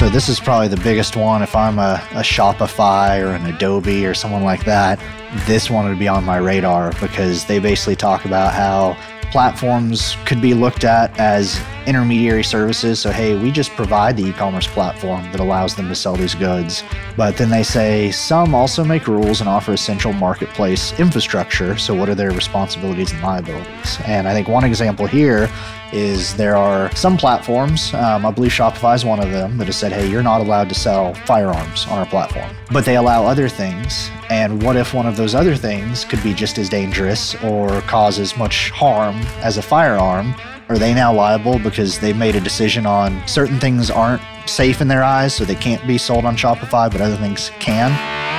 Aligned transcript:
So 0.00 0.08
this 0.08 0.30
is 0.30 0.40
probably 0.40 0.68
the 0.68 0.78
biggest 0.78 1.14
one. 1.14 1.42
If 1.42 1.54
I'm 1.54 1.78
a, 1.78 2.02
a 2.12 2.22
Shopify 2.22 3.20
or 3.22 3.34
an 3.34 3.44
Adobe 3.44 4.06
or 4.06 4.14
someone 4.14 4.42
like 4.42 4.64
that, 4.64 4.98
this 5.46 5.68
one 5.68 5.86
would 5.86 5.98
be 5.98 6.08
on 6.08 6.24
my 6.24 6.38
radar 6.38 6.94
because 7.02 7.44
they 7.44 7.58
basically 7.58 7.96
talk 7.96 8.24
about 8.24 8.54
how 8.54 8.96
platforms 9.30 10.16
could 10.24 10.40
be 10.40 10.54
looked 10.54 10.84
at 10.84 11.16
as 11.20 11.60
intermediary 11.86 12.42
services. 12.42 12.98
So, 12.98 13.12
hey, 13.12 13.36
we 13.36 13.50
just 13.50 13.72
provide 13.72 14.16
the 14.16 14.24
e 14.24 14.32
commerce 14.32 14.66
platform 14.66 15.30
that 15.32 15.40
allows 15.40 15.76
them 15.76 15.86
to 15.88 15.94
sell 15.94 16.16
these 16.16 16.34
goods. 16.34 16.82
But 17.14 17.36
then 17.36 17.50
they 17.50 17.62
say 17.62 18.10
some 18.10 18.54
also 18.54 18.82
make 18.82 19.06
rules 19.06 19.40
and 19.40 19.50
offer 19.50 19.74
essential 19.74 20.14
marketplace 20.14 20.98
infrastructure. 20.98 21.76
So, 21.76 21.94
what 21.94 22.08
are 22.08 22.14
their 22.14 22.30
responsibilities 22.30 23.12
and 23.12 23.20
liabilities? 23.22 23.98
And 24.06 24.26
I 24.26 24.32
think 24.32 24.48
one 24.48 24.64
example 24.64 25.06
here 25.06 25.50
is 25.92 26.34
there 26.36 26.56
are 26.56 26.94
some 26.94 27.16
platforms, 27.16 27.92
um, 27.94 28.24
I 28.24 28.30
believe 28.30 28.52
Shopify 28.52 28.94
is 28.94 29.04
one 29.04 29.20
of 29.20 29.30
them, 29.30 29.58
that 29.58 29.66
has 29.66 29.76
said, 29.76 29.92
hey, 29.92 30.08
you're 30.08 30.22
not 30.22 30.40
allowed 30.40 30.68
to 30.68 30.74
sell 30.74 31.14
firearms 31.26 31.86
on 31.86 31.98
our 31.98 32.06
platform. 32.06 32.50
But 32.72 32.84
they 32.84 32.96
allow 32.96 33.24
other 33.24 33.48
things. 33.48 34.10
And 34.28 34.62
what 34.62 34.76
if 34.76 34.94
one 34.94 35.06
of 35.06 35.16
those 35.16 35.34
other 35.34 35.56
things 35.56 36.04
could 36.04 36.22
be 36.22 36.34
just 36.34 36.58
as 36.58 36.68
dangerous 36.68 37.34
or 37.42 37.80
cause 37.82 38.18
as 38.18 38.36
much 38.36 38.70
harm 38.70 39.16
as 39.42 39.56
a 39.56 39.62
firearm? 39.62 40.34
Are 40.68 40.78
they 40.78 40.94
now 40.94 41.12
liable 41.12 41.58
because 41.58 41.98
they 41.98 42.12
made 42.12 42.36
a 42.36 42.40
decision 42.40 42.86
on 42.86 43.26
certain 43.26 43.58
things 43.58 43.90
aren't 43.90 44.22
safe 44.46 44.80
in 44.80 44.86
their 44.88 45.02
eyes, 45.02 45.34
so 45.34 45.44
they 45.44 45.56
can't 45.56 45.84
be 45.86 45.98
sold 45.98 46.24
on 46.24 46.36
Shopify, 46.36 46.90
but 46.90 47.00
other 47.00 47.16
things 47.16 47.50
can? 47.58 48.29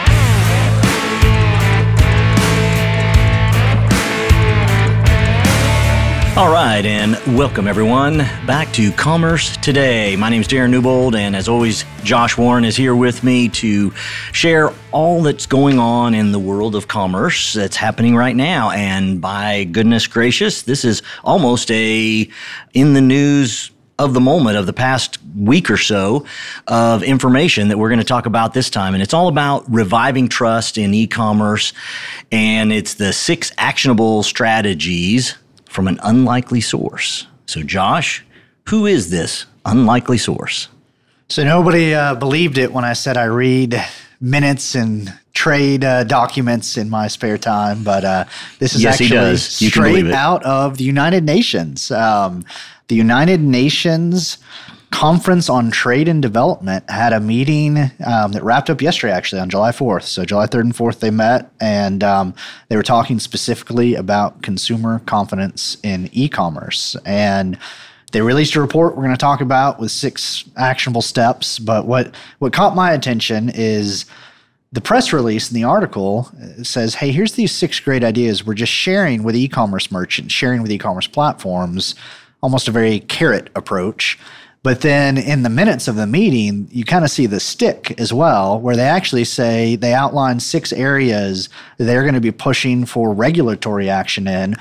All 6.42 6.52
right, 6.52 6.84
and 6.84 7.38
welcome 7.38 7.68
everyone 7.68 8.18
back 8.48 8.74
to 8.74 8.92
Commerce 8.94 9.56
Today. 9.58 10.16
My 10.16 10.28
name 10.28 10.42
is 10.42 10.48
Darren 10.48 10.72
Newbold, 10.72 11.14
and 11.14 11.36
as 11.36 11.48
always, 11.48 11.86
Josh 12.04 12.36
Warren 12.36 12.66
is 12.66 12.76
here 12.76 12.96
with 12.96 13.24
me 13.24 13.48
to 13.50 13.92
share 14.32 14.74
all 14.92 15.22
that's 15.22 15.46
going 15.46 15.78
on 15.78 16.16
in 16.16 16.32
the 16.32 16.40
world 16.40 16.74
of 16.74 16.88
commerce 16.88 17.54
that's 17.54 17.76
happening 17.76 18.16
right 18.16 18.36
now. 18.36 18.72
And 18.72 19.22
by 19.22 19.66
goodness 19.66 20.08
gracious, 20.08 20.64
this 20.64 20.84
is 20.84 21.04
almost 21.24 21.70
a 21.70 22.28
in 22.74 22.94
the 22.96 23.02
news 23.02 23.70
of 24.00 24.16
the 24.16 24.20
moment 24.20 24.58
of 24.58 24.66
the 24.66 24.74
past 24.74 25.20
week 25.36 25.70
or 25.70 25.78
so 25.78 26.26
of 26.66 27.04
information 27.04 27.68
that 27.68 27.78
we're 27.78 27.90
going 27.90 28.00
to 28.00 28.04
talk 28.04 28.26
about 28.26 28.56
this 28.56 28.72
time. 28.72 28.96
And 28.96 29.04
it's 29.04 29.14
all 29.14 29.28
about 29.28 29.72
reviving 29.72 30.28
trust 30.28 30.80
in 30.80 30.92
e 30.92 31.06
commerce. 31.06 31.72
And 32.32 32.74
it's 32.74 32.96
the 32.96 33.14
six 33.14 33.52
actionable 33.60 34.24
strategies 34.24 35.36
from 35.72 35.88
an 35.88 36.00
unlikely 36.04 36.60
source. 36.60 37.28
So, 37.46 37.64
Josh, 37.64 38.26
who 38.68 38.86
is 38.86 39.10
this 39.10 39.46
unlikely 39.66 40.18
source? 40.18 40.68
So, 41.30 41.46
nobody 41.46 41.96
uh, 41.96 42.16
believed 42.16 42.58
it 42.58 42.74
when 42.74 42.84
I 42.84 42.92
said 42.92 43.16
I 43.16 43.24
read 43.24 43.82
minutes 44.20 44.76
and 44.76 45.14
trade 45.34 45.86
uh, 45.86 46.04
documents 46.04 46.76
in 46.76 46.90
my 46.90 47.08
spare 47.08 47.38
time, 47.38 47.84
but 47.84 48.04
uh, 48.04 48.26
this 48.60 48.76
is 48.76 48.84
yes, 48.84 49.00
actually 49.00 49.38
straight 49.38 50.12
out 50.12 50.44
of 50.44 50.78
the 50.78 50.84
United 50.84 51.24
Nations. 51.24 51.90
Um, 51.90 52.44
the 52.90 52.96
United 52.96 53.40
Nations 53.40 54.38
Conference 54.92 55.50
on 55.50 55.72
Trade 55.72 56.08
and 56.08 56.22
Development 56.22 56.88
had 56.90 57.14
a 57.14 57.20
meeting 57.20 57.78
um, 58.06 58.34
that 58.34 58.44
wrapped 58.44 58.70
up 58.70 58.82
yesterday, 58.82 59.14
actually, 59.14 59.42
on 59.42 59.50
July 59.50 59.72
4th. 59.72 60.04
So, 60.04 60.26
July 60.26 60.46
3rd 60.48 60.62
and 60.62 60.74
4th, 60.76 61.00
they 61.00 61.10
met 61.10 61.52
and 61.60 62.04
um, 62.04 62.36
they 62.68 62.76
were 62.76 62.84
talking 62.84 63.18
specifically 63.20 63.96
about 63.96 64.42
consumer 64.42 65.00
confidence 65.06 65.78
in 65.84 66.10
e 66.12 66.28
commerce. 66.30 66.96
And 67.06 67.58
they 68.12 68.22
released 68.22 68.56
a 68.56 68.62
report 68.62 68.96
we're 68.96 69.04
going 69.04 69.16
to 69.16 69.20
talk 69.20 69.42
about 69.42 69.80
with 69.80 69.92
six 69.92 70.44
actionable 70.58 71.02
steps. 71.02 71.58
But 71.58 71.88
what, 71.88 72.14
what 72.40 72.52
caught 72.54 72.76
my 72.76 72.92
attention 72.92 73.50
is 73.50 74.06
the 74.74 74.82
press 74.82 75.14
release 75.14 75.50
in 75.50 75.56
the 75.56 75.64
article 75.64 76.30
says, 76.64 76.96
hey, 76.96 77.12
here's 77.12 77.34
these 77.34 77.52
six 77.52 77.80
great 77.80 78.04
ideas 78.04 78.46
we're 78.46 78.54
just 78.54 78.72
sharing 78.72 79.24
with 79.24 79.36
e 79.36 79.48
commerce 79.48 79.92
merchants, 79.92 80.34
sharing 80.34 80.62
with 80.62 80.72
e 80.72 80.78
commerce 80.78 81.08
platforms, 81.08 81.96
almost 82.42 82.68
a 82.68 82.72
very 82.72 83.00
carrot 83.00 83.50
approach. 83.56 84.20
But 84.64 84.82
then 84.82 85.18
in 85.18 85.42
the 85.42 85.50
minutes 85.50 85.88
of 85.88 85.96
the 85.96 86.06
meeting, 86.06 86.68
you 86.72 86.86
kind 86.86 87.04
of 87.04 87.10
see 87.10 87.26
the 87.26 87.40
stick 87.40 88.00
as 88.00 88.14
well, 88.14 88.60
where 88.60 88.76
they 88.76 88.84
actually 88.84 89.24
say 89.24 89.76
they 89.76 89.94
outline 89.94 90.40
six 90.40 90.72
areas 90.72 91.50
they're 91.78 92.04
going 92.04 92.14
to 92.14 92.22
be 92.22 92.32
pushing 92.32 92.86
for 92.86 93.12
regulatory 93.12 93.90
action 93.90 94.28
in, 94.28 94.56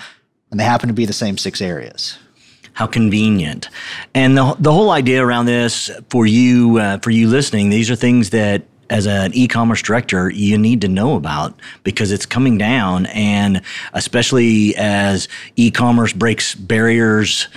and 0.51 0.59
they 0.59 0.65
happen 0.65 0.89
to 0.89 0.95
be 0.95 1.05
the 1.05 1.13
same 1.13 1.37
six 1.37 1.61
areas. 1.61 2.19
How 2.73 2.87
convenient! 2.87 3.69
And 4.15 4.39
the 4.39 4.57
the 4.59 4.73
whole 4.73 4.91
idea 4.91 5.25
around 5.25 5.47
this 5.47 5.91
for 6.09 6.25
you 6.25 6.79
uh, 6.79 6.99
for 6.99 7.11
you 7.11 7.29
listening, 7.29 7.69
these 7.69 7.91
are 7.91 7.97
things 7.97 8.31
that 8.31 8.63
as 8.91 9.07
an 9.07 9.33
e-commerce 9.35 9.81
director 9.81 10.31
you 10.31 10.59
need 10.59 10.81
to 10.81 10.89
know 10.89 11.15
about 11.15 11.59
because 11.85 12.11
it's 12.11 12.27
coming 12.27 12.59
down 12.59 13.07
and 13.07 13.63
especially 13.93 14.75
as 14.77 15.29
e-commerce 15.57 16.13
breaks 16.13 16.55
barriers 16.57 17.49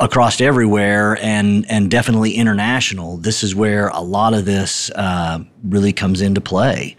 across 0.00 0.40
everywhere 0.40 1.18
and 1.20 1.68
and 1.70 1.90
definitely 1.90 2.34
international. 2.34 3.16
This 3.16 3.42
is 3.42 3.54
where 3.54 3.88
a 3.88 4.00
lot 4.00 4.34
of 4.34 4.44
this 4.44 4.90
uh, 4.90 5.40
really 5.64 5.92
comes 5.92 6.20
into 6.20 6.40
play. 6.40 6.96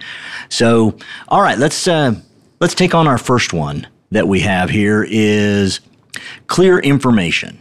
So, 0.49 0.97
all 1.27 1.41
right, 1.41 1.57
let's 1.57 1.87
uh, 1.87 2.15
let's 2.59 2.75
take 2.75 2.93
on 2.93 3.07
our 3.07 3.17
first 3.17 3.53
one 3.53 3.87
that 4.11 4.27
we 4.27 4.41
have 4.41 4.69
here 4.69 5.05
is 5.07 5.79
clear 6.47 6.79
information. 6.79 7.57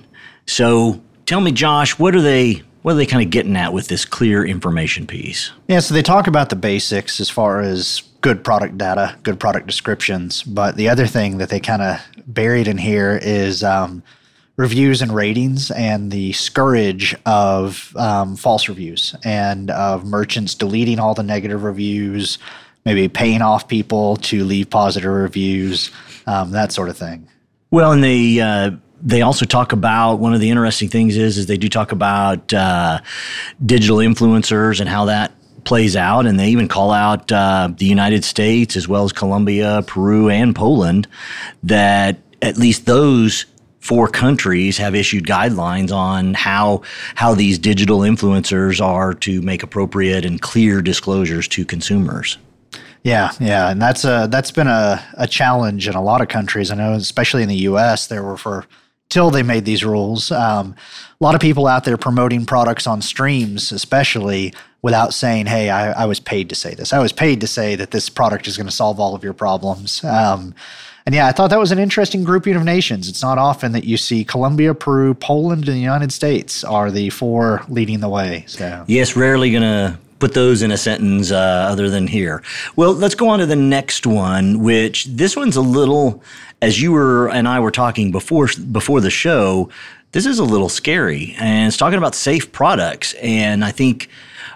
So, 0.46 1.00
tell 1.26 1.40
me, 1.40 1.52
Josh, 1.52 1.98
what 1.98 2.14
are 2.14 2.22
they? 2.22 2.62
What 2.82 2.92
are 2.92 2.96
they 2.96 3.06
kind 3.06 3.22
of 3.22 3.30
getting 3.30 3.56
at 3.56 3.72
with 3.72 3.88
this 3.88 4.04
clear 4.04 4.46
information 4.46 5.06
piece? 5.06 5.50
Yeah, 5.66 5.80
so 5.80 5.94
they 5.94 6.02
talk 6.02 6.26
about 6.26 6.48
the 6.48 6.56
basics 6.56 7.20
as 7.20 7.28
far 7.28 7.60
as 7.60 8.02
good 8.20 8.42
product 8.42 8.78
data, 8.78 9.16
good 9.24 9.38
product 9.38 9.66
descriptions. 9.66 10.42
But 10.42 10.76
the 10.76 10.88
other 10.88 11.06
thing 11.06 11.38
that 11.38 11.50
they 11.50 11.60
kind 11.60 11.82
of 11.82 12.00
buried 12.26 12.66
in 12.66 12.78
here 12.78 13.18
is 13.20 13.62
um, 13.62 14.02
reviews 14.58 15.00
and 15.00 15.14
ratings 15.14 15.70
and 15.70 16.10
the 16.10 16.32
scourge 16.32 17.14
of 17.24 17.96
um, 17.96 18.36
false 18.36 18.68
reviews 18.68 19.14
and 19.24 19.70
of 19.70 20.04
merchants 20.04 20.54
deleting 20.56 20.98
all 20.98 21.14
the 21.14 21.22
negative 21.22 21.62
reviews, 21.62 22.38
maybe 22.84 23.08
paying 23.08 23.40
off 23.40 23.68
people 23.68 24.16
to 24.16 24.44
leave 24.44 24.68
positive 24.68 25.10
reviews, 25.10 25.92
um, 26.26 26.50
that 26.50 26.72
sort 26.72 26.88
of 26.88 26.96
thing. 26.98 27.26
Well, 27.70 27.92
and 27.92 28.02
they 28.02 28.40
uh, 28.40 28.72
they 29.00 29.22
also 29.22 29.46
talk 29.46 29.72
about 29.72 30.16
one 30.16 30.34
of 30.34 30.40
the 30.40 30.50
interesting 30.50 30.88
things 30.88 31.16
is 31.16 31.38
is 31.38 31.46
they 31.46 31.56
do 31.56 31.68
talk 31.68 31.92
about 31.92 32.52
uh, 32.52 32.98
digital 33.64 33.98
influencers 33.98 34.80
and 34.80 34.88
how 34.88 35.04
that 35.04 35.32
plays 35.62 35.94
out, 35.94 36.26
and 36.26 36.40
they 36.40 36.48
even 36.48 36.66
call 36.66 36.90
out 36.90 37.30
uh, 37.30 37.68
the 37.76 37.86
United 37.86 38.24
States 38.24 38.74
as 38.74 38.88
well 38.88 39.04
as 39.04 39.12
Colombia, 39.12 39.84
Peru, 39.86 40.28
and 40.28 40.56
Poland 40.56 41.06
that 41.62 42.18
at 42.42 42.56
least 42.56 42.86
those 42.86 43.46
four 43.88 44.06
countries 44.06 44.76
have 44.76 44.94
issued 44.94 45.24
guidelines 45.24 45.90
on 45.90 46.34
how 46.34 46.82
how 47.14 47.34
these 47.34 47.58
digital 47.58 48.00
influencers 48.00 48.84
are 48.84 49.14
to 49.14 49.40
make 49.40 49.62
appropriate 49.62 50.26
and 50.26 50.42
clear 50.42 50.82
disclosures 50.82 51.48
to 51.48 51.64
consumers. 51.64 52.36
Yeah, 53.02 53.32
yeah, 53.40 53.70
and 53.70 53.80
that's 53.80 54.04
a 54.04 54.28
that's 54.30 54.50
been 54.50 54.66
a, 54.66 55.02
a 55.14 55.26
challenge 55.26 55.88
in 55.88 55.94
a 55.94 56.02
lot 56.02 56.20
of 56.20 56.28
countries. 56.28 56.70
I 56.70 56.74
know, 56.74 56.92
especially 56.92 57.42
in 57.42 57.48
the 57.48 57.62
U.S., 57.70 58.08
there 58.08 58.22
were 58.22 58.36
for 58.36 58.66
till 59.08 59.30
they 59.30 59.42
made 59.42 59.64
these 59.64 59.82
rules. 59.82 60.30
Um, 60.30 60.74
a 61.18 61.24
lot 61.24 61.34
of 61.34 61.40
people 61.40 61.66
out 61.66 61.84
there 61.84 61.96
promoting 61.96 62.44
products 62.44 62.86
on 62.86 63.00
streams, 63.00 63.72
especially 63.72 64.52
without 64.82 65.14
saying, 65.14 65.46
"Hey, 65.46 65.70
I, 65.70 66.02
I 66.02 66.04
was 66.04 66.20
paid 66.20 66.50
to 66.50 66.54
say 66.54 66.74
this. 66.74 66.92
I 66.92 66.98
was 66.98 67.14
paid 67.14 67.40
to 67.40 67.46
say 67.46 67.74
that 67.74 67.92
this 67.92 68.10
product 68.10 68.46
is 68.46 68.58
going 68.58 68.66
to 68.66 68.72
solve 68.72 69.00
all 69.00 69.14
of 69.14 69.24
your 69.24 69.32
problems." 69.32 70.04
Um, 70.04 70.54
and 71.08 71.14
yeah, 71.14 71.26
I 71.26 71.32
thought 71.32 71.48
that 71.48 71.58
was 71.58 71.72
an 71.72 71.78
interesting 71.78 72.22
grouping 72.22 72.54
of 72.54 72.64
nations. 72.64 73.08
It's 73.08 73.22
not 73.22 73.38
often 73.38 73.72
that 73.72 73.84
you 73.84 73.96
see 73.96 74.26
Colombia, 74.26 74.74
Peru, 74.74 75.14
Poland, 75.14 75.66
and 75.66 75.74
the 75.74 75.80
United 75.80 76.12
States 76.12 76.62
are 76.64 76.90
the 76.90 77.08
four 77.08 77.64
leading 77.66 78.00
the 78.00 78.10
way. 78.10 78.44
So 78.46 78.84
yes, 78.86 79.16
rarely 79.16 79.50
gonna 79.50 79.98
put 80.18 80.34
those 80.34 80.60
in 80.60 80.70
a 80.70 80.76
sentence 80.76 81.30
uh, 81.30 81.68
other 81.70 81.88
than 81.88 82.08
here. 82.08 82.42
Well, 82.76 82.92
let's 82.92 83.14
go 83.14 83.30
on 83.30 83.38
to 83.38 83.46
the 83.46 83.56
next 83.56 84.06
one, 84.06 84.62
which 84.62 85.06
this 85.06 85.34
one's 85.34 85.56
a 85.56 85.62
little, 85.62 86.22
as 86.60 86.82
you 86.82 86.92
were 86.92 87.30
and 87.30 87.48
I 87.48 87.58
were 87.60 87.70
talking 87.70 88.12
before 88.12 88.50
before 88.70 89.00
the 89.00 89.08
show. 89.08 89.70
This 90.12 90.24
is 90.24 90.38
a 90.38 90.44
little 90.44 90.70
scary, 90.70 91.34
and 91.38 91.68
it's 91.68 91.76
talking 91.76 91.98
about 91.98 92.14
safe 92.14 92.50
products. 92.50 93.12
And 93.20 93.62
I 93.62 93.70
think, 93.72 94.08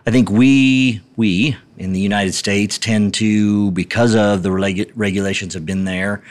I 0.07 0.11
think 0.11 0.31
we 0.31 1.03
we 1.17 1.57
in 1.77 1.93
the 1.93 2.01
United 2.01 2.33
States 2.33 2.79
tend 2.79 3.13
to, 3.15 3.71
because 3.73 4.15
of 4.15 4.43
the 4.43 4.49
regu- 4.49 4.91
regulations 4.95 5.53
have 5.53 5.67
been 5.67 5.85
there, 5.85 6.23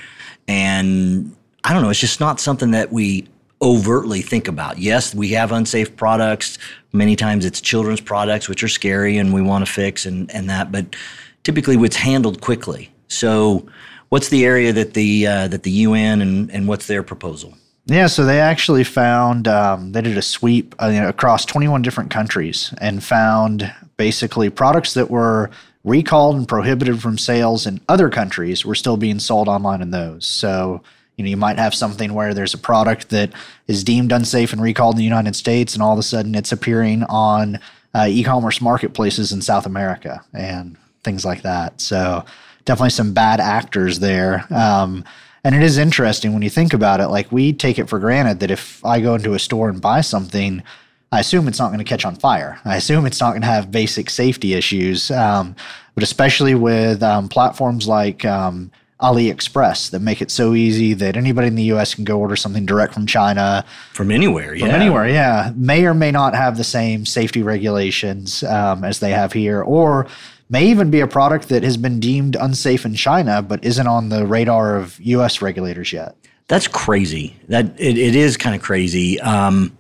and 0.48 1.36
I 1.64 1.72
don't 1.74 1.84
know, 1.84 1.92
it's 1.92 2.00
just 2.00 2.20
not 2.20 2.40
something 2.40 2.72
that 2.72 2.92
we 2.92 3.28
overtly 3.62 4.24
think 4.24 4.48
about. 4.48 4.80
Yes, 4.80 5.14
we 5.14 5.30
have 5.30 5.52
unsafe 5.52 5.96
products. 5.96 6.58
Many 6.92 7.16
times 7.16 7.46
it's 7.46 7.62
children's 7.62 8.02
products, 8.02 8.50
which 8.50 8.64
are 8.64 8.68
scary 8.68 9.20
and 9.20 9.32
we 9.34 9.44
want 9.44 9.64
to 9.64 9.72
fix 9.72 10.08
and, 10.08 10.32
and 10.32 10.50
that, 10.50 10.72
but 10.72 10.96
typically 11.44 11.76
it's 11.76 11.96
handled 11.96 12.42
quickly. 12.42 12.92
So, 13.08 13.68
what's 14.10 14.30
the 14.30 14.46
area 14.46 14.74
that 14.74 14.96
the 14.96 15.28
uh, 15.28 15.48
that 15.50 15.62
the 15.62 15.72
UN 15.72 16.22
and, 16.22 16.50
and 16.50 16.68
what's 16.68 16.88
their 16.88 17.04
proposal? 17.04 17.56
Yeah, 17.86 18.08
so 18.08 18.26
they 18.26 18.40
actually 18.40 18.84
found 18.84 19.48
um, 19.48 19.92
they 19.92 20.02
did 20.02 20.18
a 20.18 20.22
sweep 20.22 20.76
uh, 20.82 20.88
you 20.88 21.02
know, 21.02 21.10
across 21.10 21.46
21 21.46 21.82
different 21.82 22.12
countries 22.12 22.74
and 22.80 23.04
found 23.04 23.74
basically 23.98 24.50
products 24.50 24.94
that 24.94 25.10
were 25.10 25.50
recalled 25.84 26.36
and 26.36 26.48
prohibited 26.48 27.02
from 27.02 27.18
sales 27.18 27.66
in 27.66 27.82
other 27.90 28.10
countries 28.10 28.64
were 28.66 28.76
still 28.76 28.98
being 28.98 29.20
sold 29.20 29.48
online 29.48 29.82
in 29.82 29.92
those. 29.92 30.26
So 30.26 30.84
you 31.18 31.24
know, 31.24 31.30
you 31.30 31.38
might 31.38 31.58
have 31.60 31.76
something 31.76 32.14
where 32.14 32.34
there's 32.34 32.54
a 32.54 32.60
product 32.60 33.10
that 33.10 33.32
is 33.68 33.84
deemed 33.84 34.12
unsafe 34.12 34.54
and 34.54 34.62
recalled 34.62 34.96
in 34.96 35.00
the 35.00 35.04
United 35.04 35.36
States, 35.36 35.74
and 35.74 35.84
all 35.84 35.94
of 35.94 36.00
a 36.00 36.04
sudden 36.04 36.36
it's 36.36 36.52
appearing 36.52 37.04
on 37.04 37.60
uh, 37.94 38.08
e-commerce 38.10 38.62
marketplaces 38.62 39.32
in 39.32 39.42
South 39.42 39.66
America 39.66 40.24
and 40.34 40.78
things 41.04 41.26
like 41.26 41.42
that. 41.42 41.82
So 41.82 42.26
definitely 42.66 42.92
some 42.92 43.14
bad 43.14 43.40
actors 43.40 44.00
there. 44.00 44.46
Um, 44.50 45.04
and 45.44 45.56
it 45.56 45.64
is 45.64 45.78
interesting 45.78 46.34
when 46.34 46.42
you 46.42 46.50
think 46.50 46.74
about 46.74 47.00
it. 47.00 47.08
Like 47.08 47.32
we 47.32 47.54
take 47.54 47.80
it 47.80 47.90
for 47.90 48.00
granted 48.00 48.40
that 48.42 48.52
if 48.52 48.84
I 48.86 49.00
go 49.00 49.16
into 49.16 49.34
a 49.34 49.40
store 49.40 49.70
and 49.70 49.82
buy 49.82 50.02
something, 50.02 50.64
I 51.12 51.20
assume 51.20 51.48
it's 51.48 51.60
not 51.60 51.68
going 51.68 51.80
to 51.80 51.86
catch 51.86 52.06
on 52.06 52.16
fire. 52.16 52.60
I 52.64 52.78
assume 52.78 53.06
it's 53.06 53.20
not 53.20 53.32
going 53.32 53.42
to 53.42 53.48
have 53.48 53.72
basic 53.72 54.10
safety 54.10 54.54
issues. 54.54 55.12
Um, 55.12 55.56
but 55.96 56.04
especially 56.04 56.56
with 56.56 57.04
um, 57.04 57.28
platforms 57.28 57.88
like 57.88 58.24
um, 58.24 58.72
AliExpress 59.02 59.90
that 59.92 60.00
make 60.00 60.22
it 60.22 60.32
so 60.32 60.54
easy 60.54 60.94
that 60.94 61.18
anybody 61.18 61.48
in 61.48 61.56
the 61.56 61.64
US 61.74 61.96
can 61.96 62.04
go 62.04 62.20
order 62.20 62.36
something 62.36 62.66
direct 62.66 62.94
from 62.94 63.06
China. 63.08 63.66
From 63.94 64.12
anywhere, 64.12 64.54
yeah. 64.54 64.68
From 64.68 64.76
anywhere, 64.76 65.08
yeah. 65.08 65.52
May 65.56 65.86
or 65.86 65.94
may 65.94 66.12
not 66.12 66.36
have 66.36 66.58
the 66.58 66.64
same 66.64 67.06
safety 67.06 67.44
regulations 67.44 68.44
um, 68.44 68.84
as 68.84 69.00
they 69.00 69.12
have 69.12 69.34
here, 69.34 69.62
or 69.62 70.08
may 70.52 70.68
even 70.68 70.92
be 70.92 71.00
a 71.00 71.08
product 71.08 71.50
that 71.50 71.64
has 71.64 71.78
been 71.78 72.00
deemed 72.00 72.36
unsafe 72.36 72.86
in 72.86 72.94
China 72.94 73.42
but 73.42 73.64
isn't 73.64 73.88
on 73.88 74.10
the 74.10 74.28
radar 74.28 74.78
of 74.78 75.00
US 75.00 75.42
regulators 75.42 75.92
yet. 75.92 76.16
That's 76.48 76.68
crazy. 76.68 77.36
That 77.48 77.68
it, 77.80 77.98
it 77.98 78.16
is 78.16 78.38
kind 78.38 78.56
of 78.56 78.62
crazy. 78.62 79.20
Um, 79.22 79.76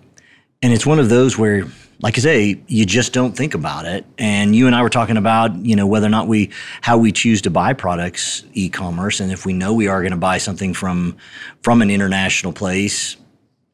and 0.63 0.73
it's 0.73 0.85
one 0.85 0.99
of 0.99 1.09
those 1.09 1.37
where 1.37 1.65
like 2.01 2.17
I 2.17 2.21
say, 2.21 2.61
you 2.67 2.85
just 2.85 3.13
don't 3.13 3.37
think 3.37 3.53
about 3.53 3.85
it. 3.85 4.05
And 4.17 4.55
you 4.55 4.65
and 4.65 4.75
I 4.75 4.81
were 4.81 4.89
talking 4.89 5.17
about, 5.17 5.55
you 5.57 5.75
know, 5.75 5.85
whether 5.85 6.07
or 6.07 6.09
not 6.09 6.27
we, 6.27 6.49
how 6.81 6.97
we 6.97 7.11
choose 7.11 7.43
to 7.43 7.51
buy 7.51 7.73
products 7.73 8.43
e-commerce, 8.53 9.19
and 9.19 9.31
if 9.31 9.45
we 9.45 9.53
know 9.53 9.71
we 9.73 9.87
are 9.87 10.01
going 10.01 10.11
to 10.11 10.17
buy 10.17 10.39
something 10.39 10.73
from, 10.73 11.15
from 11.61 11.83
an 11.83 11.91
international 11.91 12.53
place, 12.53 13.17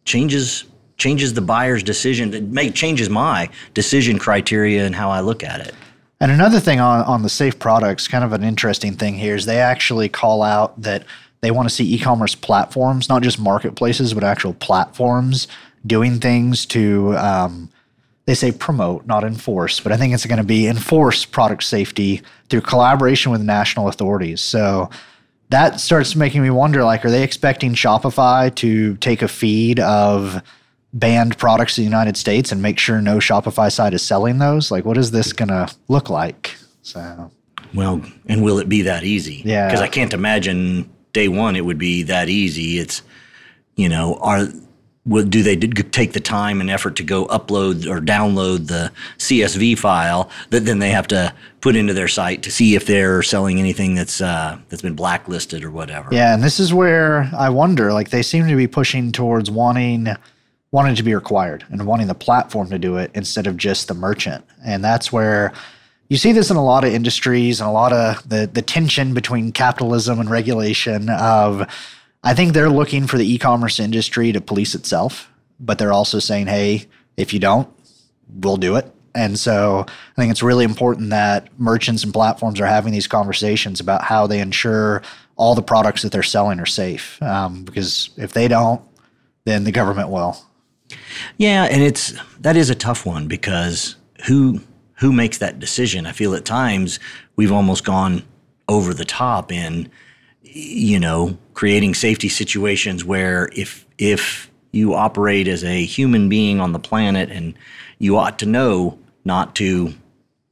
changes 0.05 0.65
changes 0.97 1.35
the 1.35 1.41
buyer's 1.41 1.83
decision. 1.83 2.33
It 2.33 2.45
may 2.45 2.71
changes 2.71 3.07
my 3.07 3.49
decision 3.75 4.17
criteria 4.17 4.83
and 4.83 4.95
how 4.95 5.11
I 5.11 5.19
look 5.19 5.43
at 5.43 5.61
it. 5.61 5.75
And 6.19 6.31
another 6.31 6.59
thing 6.59 6.79
on 6.79 7.01
on 7.05 7.23
the 7.23 7.29
safe 7.29 7.59
products, 7.59 8.07
kind 8.07 8.23
of 8.23 8.33
an 8.33 8.43
interesting 8.43 8.93
thing 8.93 9.15
here 9.15 9.35
is 9.35 9.45
they 9.45 9.59
actually 9.59 10.09
call 10.09 10.41
out 10.41 10.79
that 10.81 11.05
they 11.41 11.51
want 11.51 11.69
to 11.69 11.73
see 11.73 11.93
e-commerce 11.93 12.33
platforms, 12.33 13.09
not 13.09 13.21
just 13.21 13.39
marketplaces, 13.39 14.13
but 14.13 14.23
actual 14.23 14.53
platforms 14.55 15.47
doing 15.85 16.19
things 16.19 16.65
to 16.65 17.15
um, 17.17 17.69
they 18.27 18.33
say 18.33 18.51
promote, 18.51 19.07
not 19.07 19.23
enforce, 19.23 19.79
but 19.79 19.91
I 19.91 19.97
think 19.97 20.13
it's 20.13 20.25
going 20.25 20.37
to 20.37 20.43
be 20.43 20.67
enforce 20.67 21.23
product 21.23 21.63
safety 21.63 22.21
through 22.49 22.61
collaboration 22.61 23.31
with 23.31 23.41
national 23.41 23.87
authorities. 23.87 24.41
So 24.41 24.89
that 25.49 25.79
starts 25.79 26.13
making 26.13 26.41
me 26.41 26.49
wonder 26.49 26.83
like, 26.83 27.05
are 27.05 27.09
they 27.09 27.23
expecting 27.23 27.73
Shopify 27.73 28.53
to 28.55 28.97
take 28.97 29.21
a 29.21 29.29
feed 29.29 29.79
of 29.79 30.43
banned 30.99 31.37
products 31.37 31.77
in 31.77 31.83
the 31.83 31.89
United 31.89 32.17
States 32.17 32.51
and 32.51 32.61
make 32.61 32.79
sure 32.79 33.01
no 33.01 33.17
Shopify 33.17 33.71
site 33.71 33.93
is 33.93 34.01
selling 34.01 34.39
those? 34.39 34.71
Like, 34.71 34.85
what 34.85 34.97
is 34.97 35.11
this 35.11 35.33
going 35.33 35.49
to 35.49 35.69
look 35.87 36.09
like? 36.09 36.55
So, 36.81 37.31
well, 37.73 38.01
and 38.27 38.43
will 38.43 38.59
it 38.59 38.69
be 38.69 38.81
that 38.83 39.03
easy? 39.03 39.41
Yeah. 39.45 39.67
Because 39.67 39.81
I 39.81 39.87
can't 39.87 40.13
imagine 40.13 40.89
day 41.13 41.27
one 41.27 41.55
it 41.55 41.65
would 41.65 41.77
be 41.77 42.03
that 42.03 42.29
easy. 42.29 42.79
It's, 42.79 43.01
you 43.75 43.89
know, 43.89 44.15
are 44.15 44.47
do 45.07 45.41
they 45.41 45.55
take 45.55 46.11
the 46.11 46.19
time 46.19 46.59
and 46.59 46.69
effort 46.69 46.97
to 46.97 47.03
go 47.03 47.25
upload 47.27 47.87
or 47.87 48.01
download 48.01 48.67
the 48.67 48.91
CSV 49.17 49.77
file 49.77 50.29
that 50.49 50.65
then 50.65 50.79
they 50.79 50.89
have 50.89 51.07
to 51.07 51.33
put 51.61 51.77
into 51.77 51.93
their 51.93 52.09
site 52.09 52.43
to 52.43 52.51
see 52.51 52.75
if 52.75 52.85
they're 52.85 53.23
selling 53.23 53.57
anything 53.57 53.95
that's 53.95 54.19
uh, 54.19 54.57
that's 54.67 54.81
been 54.81 54.95
blacklisted 54.95 55.63
or 55.63 55.71
whatever. 55.71 56.09
Yeah, 56.11 56.33
and 56.33 56.43
this 56.43 56.59
is 56.59 56.73
where 56.73 57.29
I 57.37 57.49
wonder. 57.49 57.93
Like 57.93 58.09
they 58.09 58.21
seem 58.21 58.47
to 58.47 58.55
be 58.55 58.67
pushing 58.67 59.13
towards 59.13 59.49
wanting 59.49 60.07
wanting 60.77 60.93
to 60.93 61.01
be 61.01 61.15
required 61.15 61.65
and 61.71 61.87
wanting 61.87 62.05
the 62.05 62.13
platform 62.13 62.69
to 62.69 62.77
do 62.77 62.97
it 62.97 63.09
instead 63.15 63.47
of 63.47 63.57
just 63.57 63.87
the 63.87 63.95
merchant, 63.95 64.45
and 64.63 64.83
that's 64.83 65.11
where. 65.11 65.51
You 66.09 66.15
see 66.15 66.31
this 66.31 66.49
in 66.49 66.55
a 66.55 66.63
lot 66.63 66.85
of 66.85 66.93
industries 66.93 67.59
and 67.59 67.67
a 67.67 67.73
lot 67.73 67.91
of 67.91 68.29
the, 68.29 68.49
the 68.53 68.61
tension 68.61 69.13
between 69.13 69.51
capitalism 69.51 70.21
and 70.21 70.29
regulation 70.29 71.09
of 71.09 71.67
I 72.23 72.33
think 72.33 72.53
they're 72.53 72.69
looking 72.69 73.07
for 73.07 73.17
the 73.17 73.29
e-commerce 73.29 73.77
industry 73.77 74.31
to 74.31 74.39
police 74.39 74.73
itself, 74.73 75.29
but 75.59 75.79
they're 75.79 75.91
also 75.91 76.19
saying, 76.19 76.47
"Hey, 76.47 76.85
if 77.17 77.33
you 77.33 77.39
don't, 77.39 77.67
we'll 78.29 78.55
do 78.55 78.77
it." 78.77 78.85
And 79.15 79.37
so 79.37 79.83
I 79.87 80.15
think 80.15 80.31
it's 80.31 80.43
really 80.43 80.63
important 80.63 81.09
that 81.09 81.49
merchants 81.59 82.03
and 82.05 82.13
platforms 82.13 82.61
are 82.61 82.67
having 82.67 82.93
these 82.93 83.07
conversations 83.07 83.81
about 83.81 84.03
how 84.03 84.27
they 84.27 84.39
ensure 84.39 85.01
all 85.35 85.55
the 85.55 85.61
products 85.73 86.03
that 86.03 86.11
they're 86.13 86.23
selling 86.23 86.59
are 86.59 86.65
safe. 86.67 87.21
Um, 87.21 87.63
because 87.63 88.11
if 88.15 88.31
they 88.31 88.47
don't, 88.47 88.81
then 89.45 89.63
the 89.63 89.71
government 89.71 90.09
will. 90.09 90.37
Yeah, 91.37 91.65
and 91.65 91.83
it's 91.83 92.13
that 92.39 92.55
is 92.55 92.69
a 92.69 92.75
tough 92.75 93.05
one 93.05 93.27
because 93.27 93.95
who 94.25 94.61
who 94.99 95.11
makes 95.11 95.37
that 95.39 95.59
decision? 95.59 96.05
I 96.05 96.11
feel 96.11 96.33
at 96.33 96.45
times 96.45 96.99
we've 97.35 97.51
almost 97.51 97.83
gone 97.83 98.23
over 98.67 98.93
the 98.93 99.05
top 99.05 99.51
in 99.51 99.89
you 100.53 100.99
know, 100.99 101.37
creating 101.53 101.93
safety 101.93 102.29
situations 102.29 103.03
where 103.03 103.49
if 103.55 103.85
if 103.97 104.49
you 104.71 104.93
operate 104.93 105.47
as 105.47 105.63
a 105.63 105.85
human 105.85 106.29
being 106.29 106.59
on 106.59 106.71
the 106.71 106.79
planet 106.79 107.29
and 107.29 107.57
you 107.99 108.17
ought 108.17 108.39
to 108.39 108.45
know 108.45 108.97
not 109.25 109.55
to 109.55 109.93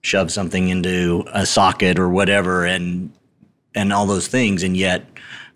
shove 0.01 0.31
something 0.31 0.69
into 0.69 1.23
a 1.33 1.45
socket 1.45 1.97
or 1.97 2.09
whatever 2.09 2.65
and 2.65 3.11
and 3.73 3.91
all 3.91 4.05
those 4.05 4.27
things 4.27 4.63
and 4.63 4.77
yet 4.77 5.05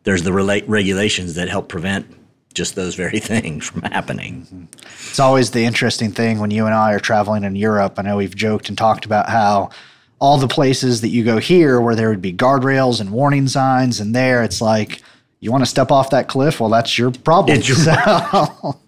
there's 0.04 0.24
the 0.24 0.33
regulations 0.33 1.36
that 1.36 1.48
help 1.50 1.69
prevent 1.69 2.07
just 2.54 2.75
those 2.75 2.96
very 2.96 3.19
things 3.19 3.68
from 3.68 3.84
happening. 3.84 4.42
Mm-hmm. 4.44 4.63
It's 5.10 5.19
always 5.19 5.51
the 5.51 5.63
interesting 5.63 6.12
thing 6.12 6.40
when 6.40 6.51
you 6.51 6.66
and 6.66 6.75
I 6.75 6.94
are 6.94 7.00
traveling 7.00 7.44
in 7.44 7.56
Europe. 7.56 7.96
I 7.98 8.04
know 8.04 8.18
we've 8.18 8.36
joked 8.36 8.69
and 8.69 8.78
talked 8.78 9.06
about 9.06 9.30
how 9.30 9.69
all 10.19 10.38
the 10.38 10.48
places 10.48 11.01
that 11.01 11.10
you 11.10 11.24
go 11.24 11.38
here 11.38 11.80
where 11.80 11.96
there 11.96 12.10
would 12.10 12.22
be 12.22 12.34
guardrails 12.34 13.00
and 13.00 13.12
warning 13.12 13.48
signs, 13.48 14.00
and 14.00 14.13
there 14.13 14.44
it's 14.44 14.62
like, 14.62 15.01
you 15.40 15.51
want 15.51 15.63
to 15.63 15.69
step 15.69 15.92
off 15.92 16.10
that 16.10 16.28
cliff? 16.28 16.60
Well, 16.60 16.69
that's 16.69 16.98
your 16.98 17.12
problem. 17.12 17.57
It's 17.57 17.68
your 17.68 17.78
so. 17.78 18.80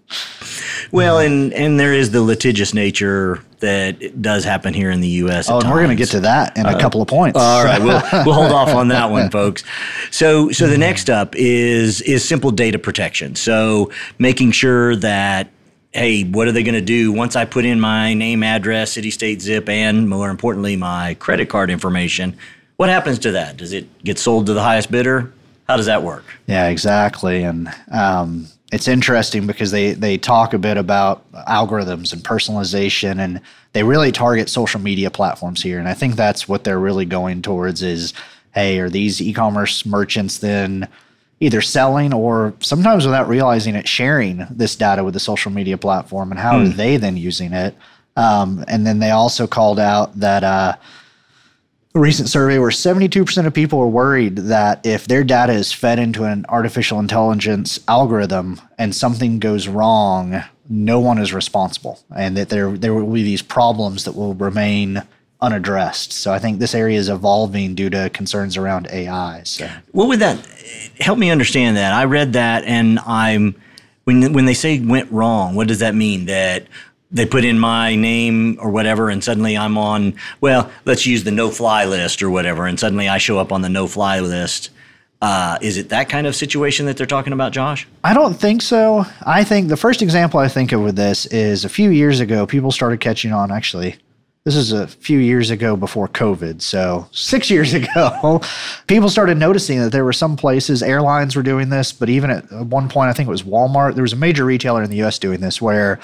Well, 0.92 1.18
and 1.18 1.52
and 1.52 1.80
there 1.80 1.92
is 1.92 2.10
the 2.10 2.22
litigious 2.22 2.72
nature 2.74 3.42
that 3.60 4.20
does 4.20 4.44
happen 4.44 4.74
here 4.74 4.90
in 4.90 5.00
the 5.00 5.08
U.S. 5.08 5.48
Oh, 5.48 5.54
and 5.54 5.62
times. 5.62 5.72
we're 5.72 5.78
going 5.78 5.96
to 5.96 6.00
get 6.00 6.10
to 6.10 6.20
that 6.20 6.56
in 6.56 6.66
uh, 6.66 6.76
a 6.76 6.80
couple 6.80 7.00
of 7.00 7.08
points. 7.08 7.38
All 7.38 7.64
right, 7.64 7.80
we'll 7.80 8.02
we'll 8.24 8.34
hold 8.34 8.52
off 8.52 8.68
on 8.68 8.88
that 8.88 9.10
one, 9.10 9.30
folks. 9.32 9.64
So 10.10 10.50
so 10.50 10.68
the 10.68 10.78
next 10.78 11.10
up 11.10 11.34
is 11.34 12.02
is 12.02 12.26
simple 12.26 12.50
data 12.50 12.78
protection. 12.78 13.34
So 13.34 13.90
making 14.18 14.52
sure 14.52 14.94
that 14.96 15.48
hey, 15.92 16.24
what 16.24 16.48
are 16.48 16.52
they 16.52 16.62
going 16.62 16.74
to 16.74 16.80
do 16.80 17.12
once 17.12 17.36
I 17.36 17.44
put 17.44 17.64
in 17.64 17.78
my 17.80 18.14
name, 18.14 18.42
address, 18.42 18.92
city, 18.92 19.10
state, 19.10 19.42
zip, 19.42 19.68
and 19.68 20.08
more 20.08 20.30
importantly, 20.30 20.76
my 20.76 21.14
credit 21.14 21.48
card 21.48 21.70
information? 21.70 22.36
What 22.76 22.88
happens 22.88 23.18
to 23.20 23.32
that? 23.32 23.56
Does 23.56 23.72
it 23.72 24.02
get 24.02 24.18
sold 24.18 24.46
to 24.46 24.54
the 24.54 24.62
highest 24.62 24.90
bidder? 24.90 25.32
How 25.68 25.76
does 25.76 25.86
that 25.86 26.02
work? 26.02 26.24
Yeah, 26.46 26.68
exactly. 26.68 27.44
And 27.44 27.72
um, 27.90 28.48
it's 28.72 28.88
interesting 28.88 29.46
because 29.46 29.70
they 29.70 29.92
they 29.92 30.16
talk 30.16 30.54
a 30.54 30.58
bit 30.58 30.78
about 30.78 31.30
algorithms 31.32 32.12
and 32.12 32.24
personalization, 32.24 33.20
and 33.20 33.40
they 33.74 33.82
really 33.82 34.10
target 34.10 34.48
social 34.48 34.80
media 34.80 35.10
platforms 35.10 35.62
here. 35.62 35.78
And 35.78 35.86
I 35.86 35.94
think 35.94 36.16
that's 36.16 36.48
what 36.48 36.64
they're 36.64 36.80
really 36.80 37.04
going 37.04 37.42
towards 37.42 37.82
is, 37.82 38.14
hey, 38.54 38.78
are 38.78 38.88
these 38.88 39.20
e-commerce 39.20 39.84
merchants 39.84 40.38
then 40.38 40.88
either 41.38 41.60
selling 41.60 42.14
or 42.14 42.54
sometimes 42.60 43.04
without 43.04 43.28
realizing 43.28 43.74
it, 43.74 43.86
sharing 43.86 44.46
this 44.48 44.74
data 44.74 45.04
with 45.04 45.12
the 45.12 45.20
social 45.20 45.52
media 45.52 45.76
platform 45.76 46.30
and 46.30 46.40
how 46.40 46.58
are 46.58 46.66
hmm. 46.66 46.76
they 46.76 46.96
then 46.96 47.16
using 47.16 47.52
it? 47.52 47.76
Um, 48.16 48.64
and 48.68 48.86
then 48.86 49.00
they 49.00 49.10
also 49.10 49.46
called 49.46 49.80
out 49.80 50.18
that 50.18 50.44
uh, 50.44 50.76
recent 52.00 52.28
survey 52.28 52.58
where 52.58 52.70
72% 52.70 53.46
of 53.46 53.52
people 53.52 53.80
are 53.80 53.86
worried 53.86 54.36
that 54.36 54.84
if 54.84 55.06
their 55.06 55.24
data 55.24 55.52
is 55.52 55.72
fed 55.72 55.98
into 55.98 56.24
an 56.24 56.46
artificial 56.48 56.98
intelligence 56.98 57.80
algorithm 57.86 58.60
and 58.78 58.94
something 58.94 59.38
goes 59.38 59.68
wrong, 59.68 60.42
no 60.68 61.00
one 61.00 61.18
is 61.18 61.34
responsible, 61.34 62.00
and 62.16 62.36
that 62.36 62.48
there 62.48 62.70
there 62.76 62.94
will 62.94 63.12
be 63.12 63.22
these 63.22 63.42
problems 63.42 64.04
that 64.04 64.14
will 64.16 64.34
remain 64.34 65.02
unaddressed. 65.40 66.12
So 66.12 66.32
I 66.32 66.38
think 66.38 66.60
this 66.60 66.74
area 66.74 66.98
is 66.98 67.08
evolving 67.08 67.74
due 67.74 67.90
to 67.90 68.08
concerns 68.10 68.56
around 68.56 68.86
AI. 68.90 69.42
So 69.42 69.68
what 69.90 70.08
would 70.08 70.20
that 70.20 70.38
help 71.00 71.18
me 71.18 71.30
understand 71.30 71.76
that? 71.76 71.92
I 71.92 72.04
read 72.04 72.32
that 72.34 72.64
and 72.64 73.00
I'm 73.00 73.60
when 74.04 74.32
when 74.32 74.46
they 74.46 74.54
say 74.54 74.80
went 74.80 75.10
wrong, 75.10 75.54
what 75.54 75.68
does 75.68 75.80
that 75.80 75.94
mean? 75.94 76.26
That 76.26 76.66
they 77.12 77.26
put 77.26 77.44
in 77.44 77.58
my 77.58 77.94
name 77.94 78.58
or 78.60 78.70
whatever 78.70 79.10
and 79.10 79.22
suddenly 79.22 79.56
I'm 79.56 79.76
on 79.78 80.14
well, 80.40 80.70
let's 80.84 81.06
use 81.06 81.24
the 81.24 81.30
no 81.30 81.50
fly 81.50 81.84
list 81.84 82.22
or 82.22 82.30
whatever 82.30 82.66
and 82.66 82.80
suddenly 82.80 83.08
I 83.08 83.18
show 83.18 83.38
up 83.38 83.52
on 83.52 83.62
the 83.62 83.68
no 83.68 83.86
fly 83.86 84.20
list. 84.20 84.70
Uh, 85.20 85.56
is 85.60 85.76
it 85.76 85.90
that 85.90 86.08
kind 86.08 86.26
of 86.26 86.34
situation 86.34 86.86
that 86.86 86.96
they're 86.96 87.06
talking 87.06 87.32
about, 87.32 87.52
Josh? 87.52 87.86
I 88.02 88.12
don't 88.12 88.34
think 88.34 88.60
so. 88.60 89.06
I 89.24 89.44
think 89.44 89.68
the 89.68 89.76
first 89.76 90.02
example 90.02 90.40
I 90.40 90.48
think 90.48 90.72
of 90.72 90.80
with 90.80 90.96
this 90.96 91.26
is 91.26 91.64
a 91.64 91.68
few 91.68 91.90
years 91.90 92.18
ago, 92.18 92.44
people 92.44 92.72
started 92.72 92.98
catching 92.98 93.32
on. 93.32 93.52
Actually, 93.52 93.94
this 94.42 94.56
is 94.56 94.72
a 94.72 94.88
few 94.88 95.20
years 95.20 95.50
ago 95.50 95.76
before 95.76 96.08
COVID. 96.08 96.60
So, 96.60 97.06
six 97.12 97.50
years 97.50 97.72
ago, 97.74 98.40
people 98.88 99.08
started 99.08 99.38
noticing 99.38 99.78
that 99.78 99.92
there 99.92 100.04
were 100.04 100.12
some 100.12 100.36
places, 100.36 100.82
airlines 100.82 101.36
were 101.36 101.44
doing 101.44 101.68
this, 101.68 101.92
but 101.92 102.08
even 102.08 102.30
at 102.30 102.50
one 102.50 102.88
point, 102.88 103.08
I 103.08 103.12
think 103.12 103.28
it 103.28 103.30
was 103.30 103.44
Walmart, 103.44 103.94
there 103.94 104.02
was 104.02 104.12
a 104.12 104.16
major 104.16 104.44
retailer 104.44 104.82
in 104.82 104.90
the 104.90 105.04
US 105.04 105.20
doing 105.20 105.38
this 105.38 105.62
where 105.62 106.00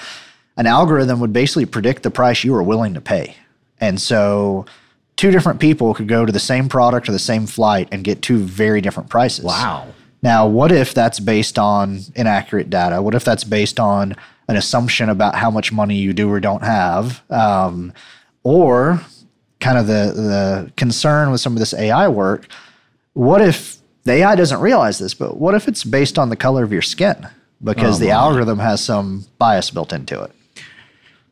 an 0.59 0.67
algorithm 0.67 1.21
would 1.21 1.31
basically 1.31 1.65
predict 1.65 2.03
the 2.03 2.11
price 2.11 2.43
you 2.43 2.51
were 2.51 2.61
willing 2.61 2.93
to 2.93 3.01
pay. 3.01 3.35
And 3.79 3.99
so, 3.99 4.65
two 5.15 5.31
different 5.31 5.61
people 5.61 5.93
could 5.93 6.09
go 6.09 6.25
to 6.25 6.31
the 6.33 6.39
same 6.39 6.67
product 6.67 7.07
or 7.07 7.13
the 7.13 7.17
same 7.17 7.47
flight 7.47 7.87
and 7.93 8.03
get 8.03 8.21
two 8.21 8.39
very 8.39 8.81
different 8.81 9.09
prices. 9.09 9.45
Wow. 9.45 9.87
Now, 10.21 10.47
what 10.47 10.73
if 10.73 10.93
that's 10.93 11.21
based 11.21 11.57
on 11.57 12.01
inaccurate 12.13 12.69
data? 12.69 13.01
What 13.01 13.15
if 13.15 13.23
that's 13.23 13.45
based 13.45 13.79
on 13.79 14.17
an 14.49 14.57
assumption 14.57 15.07
about 15.07 15.35
how 15.35 15.49
much 15.49 15.71
money 15.71 15.95
you 15.95 16.11
do 16.11 16.29
or 16.29 16.41
don't 16.41 16.63
have? 16.63 17.23
Um, 17.29 17.93
or 18.43 19.01
kind 19.61 19.77
of 19.77 19.87
the, 19.87 20.11
the 20.13 20.71
concern 20.75 21.31
with 21.31 21.39
some 21.39 21.53
of 21.53 21.59
this 21.59 21.73
AI 21.73 22.09
work, 22.09 22.47
what 23.13 23.41
if 23.41 23.77
the 24.03 24.11
AI 24.11 24.35
doesn't 24.35 24.59
realize 24.59 24.99
this, 24.99 25.13
but 25.13 25.37
what 25.37 25.55
if 25.55 25.69
it's 25.69 25.85
based 25.85 26.19
on 26.19 26.29
the 26.29 26.35
color 26.35 26.63
of 26.65 26.73
your 26.73 26.81
skin? 26.81 27.27
Because 27.63 28.01
Oh, 28.01 28.05
the 28.05 28.11
algorithm 28.11 28.59
has 28.59 28.83
some 28.83 29.25
bias 29.37 29.69
built 29.69 29.93
into 29.93 30.21
it. 30.21 30.31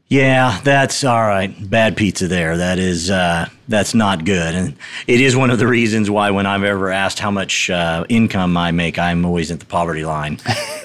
Yeah, 0.10 0.62
that's 0.64 1.04
all 1.04 1.20
right. 1.22 1.54
Bad 1.70 1.98
pizza 1.98 2.30
there. 2.30 2.56
That 2.56 2.80
is 2.80 3.12
uh, 3.12 3.50
that's 3.68 3.94
not 3.94 4.24
good, 4.24 4.56
and 4.56 4.76
it 5.06 5.20
is 5.20 5.36
one 5.36 5.50
of 5.50 5.60
the 5.60 5.68
reasons 5.68 6.10
why 6.10 6.32
when 6.32 6.46
I'm 6.46 6.64
ever 6.64 6.90
asked 6.90 7.20
how 7.20 7.30
much 7.30 7.70
uh, 7.70 8.06
income 8.08 8.56
I 8.56 8.72
make, 8.72 8.98
I'm 8.98 9.26
always 9.26 9.52
at 9.52 9.60
the 9.60 9.66
poverty 9.66 10.06
line, 10.06 10.40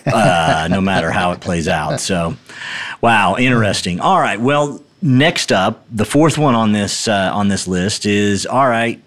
uh, 0.07 0.67
no 0.69 0.81
matter 0.81 1.13
how 1.13 1.31
it 1.31 1.41
plays 1.41 1.69
out. 1.69 2.01
So, 2.01 2.37
wow, 3.01 3.37
interesting. 3.37 4.01
All 4.01 4.19
right, 4.19 4.41
well, 4.41 4.83
next 5.03 5.53
up, 5.53 5.85
the 5.93 6.05
fourth 6.05 6.37
one 6.37 6.57
on 6.57 6.73
this 6.73 7.07
uh, 7.07 7.31
on 7.33 7.47
this 7.47 7.69
list 7.69 8.07
is 8.07 8.45
all 8.45 8.69
right. 8.69 9.01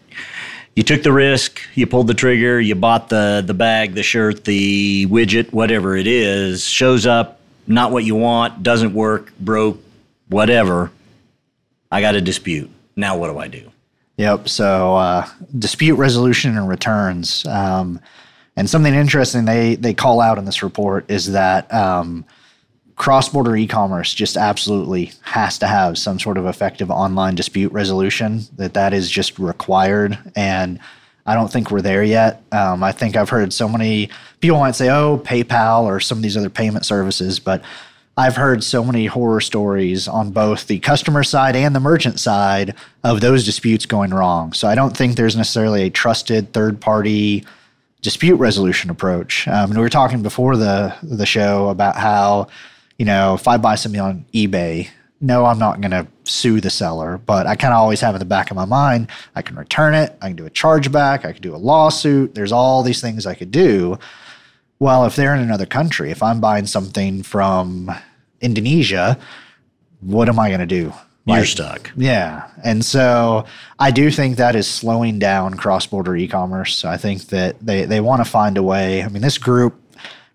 You 0.77 0.83
took 0.83 1.03
the 1.03 1.11
risk, 1.11 1.59
you 1.73 1.87
pulled 1.87 2.07
the 2.07 2.13
trigger, 2.13 2.61
you 2.61 2.75
bought 2.75 3.09
the 3.09 3.43
the 3.45 3.53
bag, 3.53 3.95
the 3.95 4.03
shirt, 4.03 4.45
the 4.45 5.07
widget, 5.07 5.51
whatever 5.51 5.97
it 5.97 6.07
is, 6.07 6.63
shows 6.63 7.05
up, 7.05 7.41
not 7.67 7.91
what 7.91 8.05
you 8.05 8.15
want, 8.15 8.63
doesn't 8.63 8.93
work, 8.93 9.37
broke, 9.39 9.79
whatever. 10.29 10.91
I 11.91 12.01
got 12.01 12.15
a 12.15 12.21
dispute. 12.21 12.69
Now 12.95 13.17
what 13.17 13.31
do 13.31 13.37
I 13.37 13.47
do? 13.47 13.71
Yep. 14.17 14.47
So 14.49 14.95
uh, 14.95 15.27
dispute 15.57 15.95
resolution 15.95 16.57
and 16.57 16.67
returns. 16.67 17.45
Um, 17.45 17.99
and 18.55 18.69
something 18.69 18.93
interesting 18.93 19.45
they 19.45 19.75
they 19.75 19.93
call 19.93 20.21
out 20.21 20.37
in 20.37 20.45
this 20.45 20.63
report 20.63 21.09
is 21.09 21.33
that 21.33 21.71
um, 21.73 22.25
cross 22.95 23.27
border 23.27 23.55
e 23.55 23.67
commerce 23.67 24.13
just 24.13 24.37
absolutely 24.37 25.11
has 25.21 25.57
to 25.59 25.67
have 25.67 25.97
some 25.97 26.19
sort 26.19 26.37
of 26.37 26.45
effective 26.45 26.89
online 26.89 27.35
dispute 27.35 27.71
resolution. 27.73 28.41
That 28.55 28.73
that 28.75 28.93
is 28.93 29.11
just 29.11 29.37
required. 29.37 30.17
And 30.35 30.79
I 31.25 31.33
don't 31.33 31.51
think 31.51 31.71
we're 31.71 31.81
there 31.81 32.03
yet. 32.03 32.43
Um, 32.51 32.83
I 32.83 32.91
think 32.91 33.17
I've 33.17 33.29
heard 33.29 33.51
so 33.51 33.67
many 33.67 34.09
people 34.39 34.59
might 34.59 34.75
say, 34.75 34.89
"Oh, 34.89 35.17
PayPal 35.17 35.83
or 35.83 35.99
some 35.99 36.19
of 36.19 36.21
these 36.21 36.37
other 36.37 36.49
payment 36.49 36.85
services," 36.85 37.39
but 37.39 37.61
I've 38.17 38.37
heard 38.37 38.63
so 38.63 38.83
many 38.83 39.07
horror 39.07 39.41
stories 39.41 40.07
on 40.07 40.31
both 40.31 40.67
the 40.67 40.79
customer 40.79 41.21
side 41.23 41.55
and 41.55 41.75
the 41.75 41.81
merchant 41.81 42.17
side 42.19 42.73
of 43.03 43.19
those 43.19 43.43
disputes 43.43 43.85
going 43.85 44.11
wrong. 44.11 44.53
So 44.53 44.69
I 44.69 44.75
don't 44.75 44.95
think 44.95 45.15
there's 45.15 45.35
necessarily 45.35 45.83
a 45.83 45.89
trusted 45.89 46.53
third 46.53 46.79
party 46.79 47.43
dispute 48.01 48.37
resolution 48.37 48.89
approach. 48.89 49.47
Um, 49.49 49.71
and 49.71 49.75
we 49.75 49.81
were 49.81 49.89
talking 49.89 50.21
before 50.21 50.55
the 50.55 50.95
the 51.03 51.25
show 51.25 51.69
about 51.69 51.97
how, 51.97 52.47
you 52.97 53.05
know, 53.05 53.33
if 53.33 53.47
I 53.47 53.57
buy 53.57 53.75
something 53.75 53.99
on 53.99 54.25
eBay, 54.33 54.89
no, 55.19 55.45
I'm 55.45 55.59
not 55.59 55.81
going 55.81 55.91
to 55.91 56.07
sue 56.23 56.61
the 56.61 56.69
seller, 56.69 57.17
but 57.17 57.47
I 57.47 57.55
kind 57.55 57.73
of 57.73 57.79
always 57.79 57.99
have 58.01 58.15
in 58.15 58.19
the 58.19 58.25
back 58.25 58.51
of 58.51 58.55
my 58.55 58.65
mind, 58.65 59.09
I 59.35 59.41
can 59.41 59.55
return 59.55 59.93
it, 59.93 60.15
I 60.21 60.27
can 60.27 60.35
do 60.35 60.45
a 60.45 60.49
chargeback, 60.49 61.25
I 61.25 61.33
can 61.33 61.41
do 61.41 61.55
a 61.55 61.57
lawsuit. 61.57 62.35
There's 62.35 62.51
all 62.51 62.83
these 62.83 63.01
things 63.01 63.25
I 63.25 63.33
could 63.33 63.51
do. 63.51 63.97
Well, 64.79 65.05
if 65.05 65.15
they're 65.15 65.33
in 65.33 65.41
another 65.41 65.65
country, 65.65 66.11
if 66.11 66.21
I'm 66.21 66.41
buying 66.41 66.65
something 66.65 67.23
from 67.23 67.91
Indonesia, 68.41 69.17
what 70.01 70.29
am 70.29 70.39
I 70.39 70.49
going 70.49 70.59
to 70.59 70.65
do? 70.65 70.93
You're 71.27 71.45
stuck. 71.45 71.91
yeah. 71.95 72.47
And 72.63 72.85
so 72.85 73.45
I 73.79 73.89
do 73.89 74.11
think 74.11 74.37
that 74.37 74.55
is 74.55 74.67
slowing 74.67 75.17
down 75.17 75.55
cross 75.55 75.87
border 75.87 76.15
e 76.15 76.27
commerce. 76.27 76.85
I 76.85 76.97
think 76.97 77.27
that 77.27 77.59
they, 77.65 77.85
they 77.85 77.99
want 77.99 78.23
to 78.23 78.29
find 78.29 78.57
a 78.57 78.63
way. 78.63 79.03
I 79.03 79.07
mean, 79.07 79.23
this 79.23 79.39
group, 79.39 79.73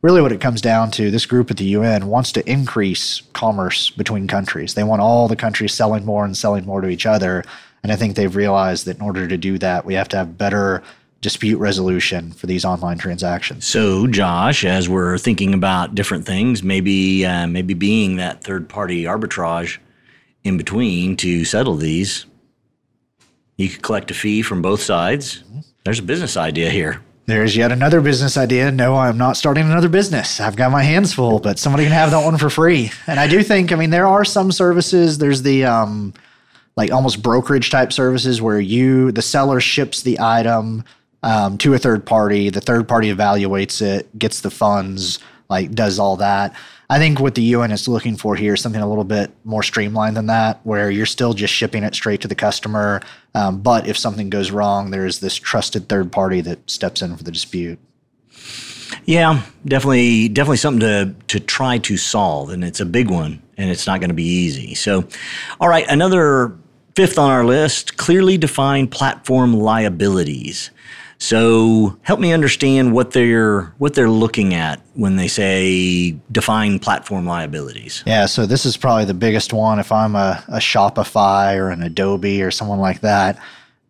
really 0.03 0.21
what 0.21 0.33
it 0.33 0.41
comes 0.41 0.61
down 0.61 0.91
to, 0.93 1.13
this 1.13 1.27
group 1.27 1.49
at 1.49 1.59
the 1.59 1.65
UN 1.65 2.09
wants 2.09 2.33
to 2.33 2.51
increase 2.51 3.23
commerce 3.35 3.91
between 3.91 4.27
countries. 4.27 4.75
They 4.75 4.83
want 4.83 5.01
all 5.01 5.29
the 5.29 5.37
countries 5.37 5.75
selling 5.75 6.05
more 6.05 6.25
and 6.25 6.37
selling 6.37 6.67
more 6.67 6.81
to 6.81 6.89
each 6.89 7.07
other. 7.07 7.45
And 7.85 7.93
I 7.93 7.97
think 7.97 8.17
they've 8.17 8.35
realized 8.35 8.85
that 8.87 8.97
in 8.97 9.03
order 9.03 9.29
to 9.29 9.37
do 9.37 9.59
that, 9.59 9.85
we 9.85 9.95
have 9.95 10.09
to 10.09 10.17
have 10.17 10.37
better 10.37 10.83
dispute 11.21 11.59
resolution 11.59 12.33
for 12.33 12.47
these 12.47 12.65
online 12.65 12.99
transactions. 12.99 13.67
So, 13.67 14.07
Josh, 14.07 14.65
as 14.65 14.89
we're 14.89 15.19
thinking 15.19 15.53
about 15.53 15.95
different 15.95 16.25
things, 16.25 16.63
maybe 16.63 17.27
uh, 17.27 17.47
maybe 17.47 17.75
being 17.75 18.17
that 18.17 18.43
third 18.43 18.69
party 18.69 19.05
arbitrage 19.05 19.79
in 20.45 20.57
between 20.57 21.17
to 21.19 21.45
settle 21.45 21.77
these, 21.77 22.27
you 23.57 23.69
could 23.69 23.83
collect 23.83 24.11
a 24.11 24.15
fee 24.15 24.43
from 24.43 24.63
both 24.63 24.81
sides. 24.81 25.45
There's 25.85 25.99
a 25.99 26.03
business 26.03 26.37
idea 26.37 26.71
here. 26.71 27.03
There's 27.27 27.57
yet 27.57 27.71
another 27.71 28.01
business 28.01 28.37
idea. 28.37 28.73
No, 28.73 28.97
I'm 28.97 29.19
not 29.19 29.37
starting 29.37 29.65
another 29.65 29.89
business. 29.89 30.41
I've 30.41 30.57
got 30.57 30.73
my 30.73 30.83
hands 30.83 31.13
full, 31.13 31.39
but 31.39 31.59
somebody 31.59 31.85
can 31.85 31.93
have 31.93 32.11
that 32.11 32.25
one 32.25 32.39
for 32.39 32.51
free. 32.51 32.91
And 33.07 33.21
I 33.21 33.29
do 33.29 33.43
think, 33.43 33.71
I 33.71 33.77
mean, 33.77 33.91
there 33.91 34.07
are 34.07 34.25
some 34.25 34.51
services. 34.51 35.19
There's 35.19 35.43
the 35.43 35.65
um, 35.65 36.13
like 36.77 36.91
almost 36.91 37.23
brokerage 37.23 37.71
type 37.71 37.93
services 37.93 38.43
where 38.43 38.59
you, 38.59 39.13
the 39.13 39.23
seller 39.23 39.61
ships 39.61 40.03
the 40.03 40.19
item 40.19 40.83
um, 41.23 41.59
to 41.59 41.75
a 41.75 41.79
third 41.79 42.05
party. 42.07 42.51
The 42.51 42.61
third 42.61 42.89
party 42.89 43.13
evaluates 43.13 43.83
it, 43.83 44.19
gets 44.19 44.41
the 44.41 44.51
funds, 44.51 45.19
like 45.49 45.73
does 45.73 45.99
all 45.99 46.17
that. 46.17 46.55
I 46.89 46.99
think 46.99 47.21
what 47.21 47.37
the 47.37 47.43
UN 47.43 47.71
is 47.71 47.87
looking 47.87 48.17
for 48.17 48.35
here 48.35 48.55
is 48.55 48.61
something 48.61 48.83
a 48.83 48.89
little 48.89 49.05
bit 49.05 49.31
more 49.45 49.63
streamlined 49.63 50.17
than 50.17 50.27
that, 50.27 50.61
where 50.65 50.91
you're 50.91 51.07
still 51.07 51.35
just 51.35 51.55
shipping 51.55 51.85
it 51.85 51.95
straight 51.95 52.21
to 52.23 52.29
the 52.29 52.35
customer. 52.35 53.01
Um, 53.35 53.61
but 53.61 53.87
if 53.87 53.97
something 53.97 54.29
goes 54.29 54.51
wrong, 54.51 54.91
there's 54.91 55.21
this 55.21 55.37
trusted 55.37 55.89
third 55.89 56.11
party 56.11 56.41
that 56.41 56.69
steps 56.69 57.01
in 57.01 57.17
for 57.17 57.23
the 57.23 57.31
dispute. 57.31 57.79
Yeah, 59.05 59.43
definitely, 59.65 60.29
definitely 60.29 60.57
something 60.57 60.81
to 60.81 61.15
to 61.29 61.41
try 61.41 61.79
to 61.79 61.97
solve, 61.97 62.51
and 62.51 62.65
it's 62.65 62.81
a 62.81 62.87
big 62.87 63.09
one, 63.09 63.41
and 63.57 63.71
it's 63.71 63.87
not 63.87 64.01
going 64.01 64.11
to 64.11 64.15
be 64.15 64.25
easy. 64.25 64.75
So, 64.75 65.07
all 65.61 65.69
right, 65.69 65.87
another 65.89 66.57
fifth 66.97 67.19
on 67.19 67.31
our 67.31 67.45
list: 67.45 67.97
clearly 67.99 68.37
defined 68.37 68.91
platform 68.91 69.55
liabilities. 69.55 70.71
So, 71.23 71.99
help 72.01 72.19
me 72.19 72.33
understand 72.33 72.95
what 72.95 73.11
they're 73.11 73.75
what 73.77 73.95
they're 73.95 74.09
looking 74.09 74.55
at 74.55 74.81
when 74.95 75.17
they 75.17 75.29
say 75.29 76.13
define 76.33 76.79
platform 76.79 77.27
liabilities. 77.27 78.03
Yeah, 78.07 78.25
so 78.25 78.47
this 78.47 78.65
is 78.65 78.79
probably 78.79 79.05
the 79.05 79.15
biggest 79.15 79.53
one. 79.53 79.79
If 79.79 79.93
I'm 79.93 80.17
a, 80.17 80.43
a 80.49 80.57
Shopify 80.57 81.57
or 81.57 81.69
an 81.69 81.83
Adobe 81.83 82.43
or 82.43 82.51
someone 82.51 82.79
like 82.79 83.03
that, 83.03 83.39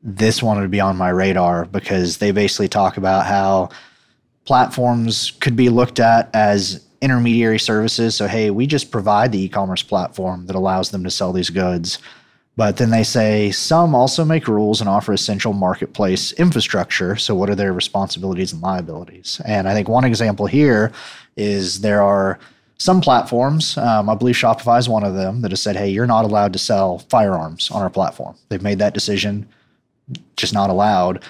this 0.03 0.43
one 0.43 0.61
would 0.61 0.73
be 0.73 0.81
on 0.81 0.97
my 0.97 1.11
radar 1.11 1.67
because 1.67 2.19
they 2.19 2.33
basically 2.33 2.69
talk 2.69 2.97
about 2.97 3.27
how 3.27 3.69
platforms 4.45 5.31
could 5.39 5.55
be 5.55 5.69
looked 5.69 6.01
at 6.01 6.31
as 6.35 6.85
intermediary 7.01 7.61
services. 7.61 8.17
So, 8.17 8.27
hey, 8.27 8.51
we 8.51 8.67
just 8.67 8.91
provide 8.91 9.31
the 9.31 9.43
e 9.43 9.49
commerce 9.49 9.85
platform 9.85 10.47
that 10.47 10.57
allows 10.57 10.91
them 10.91 11.05
to 11.05 11.11
sell 11.13 11.33
these 11.33 11.51
goods. 11.51 12.01
But 12.57 12.76
then 12.76 12.90
they 12.90 13.04
say 13.04 13.50
some 13.52 13.95
also 13.95 14.25
make 14.25 14.49
rules 14.49 14.80
and 14.80 14.90
offer 14.90 15.12
essential 15.12 15.52
marketplace 15.52 16.33
infrastructure. 16.33 17.16
So, 17.16 17.35
what 17.35 17.49
are 17.49 17.54
their 17.54 17.73
responsibilities 17.73 18.52
and 18.52 18.61
liabilities? 18.61 19.40
And 19.47 19.69
I 19.69 19.75
think 19.75 19.88
one 19.88 20.04
example 20.04 20.47
here 20.47 20.92
is 21.37 21.80
there 21.80 22.02
are 22.02 22.38
some 22.80 23.02
platforms, 23.02 23.76
um, 23.76 24.09
I 24.09 24.14
believe 24.14 24.37
Shopify 24.37 24.78
is 24.78 24.88
one 24.88 25.04
of 25.04 25.14
them, 25.14 25.42
that 25.42 25.50
has 25.50 25.61
said, 25.61 25.76
hey, 25.76 25.90
you're 25.90 26.07
not 26.07 26.25
allowed 26.25 26.54
to 26.54 26.59
sell 26.59 27.00
firearms 27.11 27.71
on 27.71 27.83
our 27.83 27.90
platform. 27.90 28.37
They've 28.49 28.62
made 28.62 28.78
that 28.78 28.95
decision, 28.95 29.47
just 30.38 30.54
not 30.54 30.71
allowed. 30.71 31.23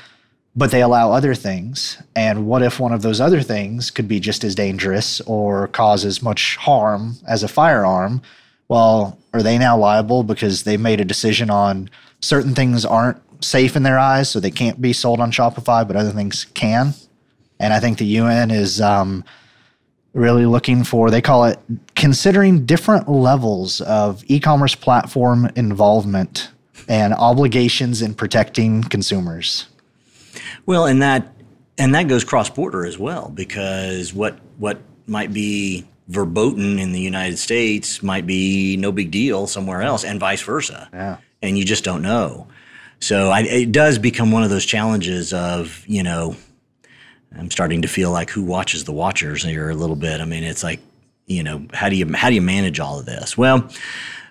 But 0.54 0.70
they 0.70 0.80
allow 0.80 1.10
other 1.10 1.34
things. 1.34 2.00
And 2.14 2.46
what 2.46 2.62
if 2.62 2.78
one 2.78 2.92
of 2.92 3.02
those 3.02 3.20
other 3.20 3.42
things 3.42 3.90
could 3.90 4.06
be 4.06 4.20
just 4.20 4.44
as 4.44 4.54
dangerous 4.54 5.20
or 5.22 5.66
cause 5.68 6.04
as 6.04 6.22
much 6.22 6.56
harm 6.56 7.16
as 7.26 7.42
a 7.42 7.48
firearm? 7.48 8.22
Well, 8.70 9.18
are 9.34 9.42
they 9.42 9.58
now 9.58 9.76
liable 9.76 10.22
because 10.22 10.62
they 10.62 10.76
made 10.76 11.00
a 11.00 11.04
decision 11.04 11.50
on 11.50 11.90
certain 12.20 12.54
things 12.54 12.84
aren't 12.84 13.20
safe 13.44 13.74
in 13.74 13.82
their 13.82 13.98
eyes, 13.98 14.30
so 14.30 14.38
they 14.38 14.52
can't 14.52 14.80
be 14.80 14.92
sold 14.92 15.18
on 15.18 15.32
Shopify, 15.32 15.84
but 15.84 15.96
other 15.96 16.12
things 16.12 16.44
can? 16.54 16.94
And 17.58 17.72
I 17.72 17.80
think 17.80 17.98
the 17.98 18.06
UN 18.06 18.52
is 18.52 18.80
um, 18.80 19.24
really 20.12 20.46
looking 20.46 20.84
for, 20.84 21.10
they 21.10 21.20
call 21.20 21.46
it 21.46 21.58
considering 21.96 22.64
different 22.64 23.08
levels 23.08 23.80
of 23.80 24.22
e 24.28 24.38
commerce 24.38 24.76
platform 24.76 25.50
involvement 25.56 26.52
and 26.88 27.12
obligations 27.12 28.02
in 28.02 28.14
protecting 28.14 28.84
consumers. 28.84 29.66
Well, 30.64 30.86
and 30.86 31.02
that 31.02 31.26
and 31.76 31.92
that 31.96 32.06
goes 32.06 32.22
cross 32.22 32.48
border 32.48 32.86
as 32.86 32.96
well 32.98 33.32
because 33.34 34.14
what 34.14 34.38
what 34.58 34.78
might 35.08 35.32
be 35.32 35.88
verboten 36.10 36.80
in 36.80 36.90
the 36.92 37.00
United 37.00 37.38
States 37.38 38.02
might 38.02 38.26
be 38.26 38.76
no 38.76 38.90
big 38.90 39.10
deal 39.12 39.46
somewhere 39.46 39.80
else, 39.80 40.04
and 40.04 40.18
vice 40.18 40.42
versa. 40.42 40.88
Yeah. 40.92 41.18
And 41.40 41.56
you 41.56 41.64
just 41.64 41.84
don't 41.84 42.02
know. 42.02 42.48
So 42.98 43.30
I, 43.30 43.40
it 43.42 43.72
does 43.72 43.98
become 43.98 44.32
one 44.32 44.42
of 44.42 44.50
those 44.50 44.66
challenges 44.66 45.32
of 45.32 45.84
you 45.86 46.02
know, 46.02 46.36
I'm 47.36 47.50
starting 47.50 47.82
to 47.82 47.88
feel 47.88 48.10
like 48.10 48.28
who 48.30 48.42
watches 48.42 48.84
the 48.84 48.92
watchers 48.92 49.44
here 49.44 49.70
a 49.70 49.74
little 49.74 49.96
bit. 49.96 50.20
I 50.20 50.24
mean, 50.24 50.42
it's 50.42 50.64
like 50.64 50.80
you 51.26 51.42
know, 51.42 51.66
how 51.72 51.88
do 51.88 51.96
you 51.96 52.12
how 52.12 52.28
do 52.28 52.34
you 52.34 52.42
manage 52.42 52.80
all 52.80 52.98
of 52.98 53.06
this? 53.06 53.38
Well. 53.38 53.70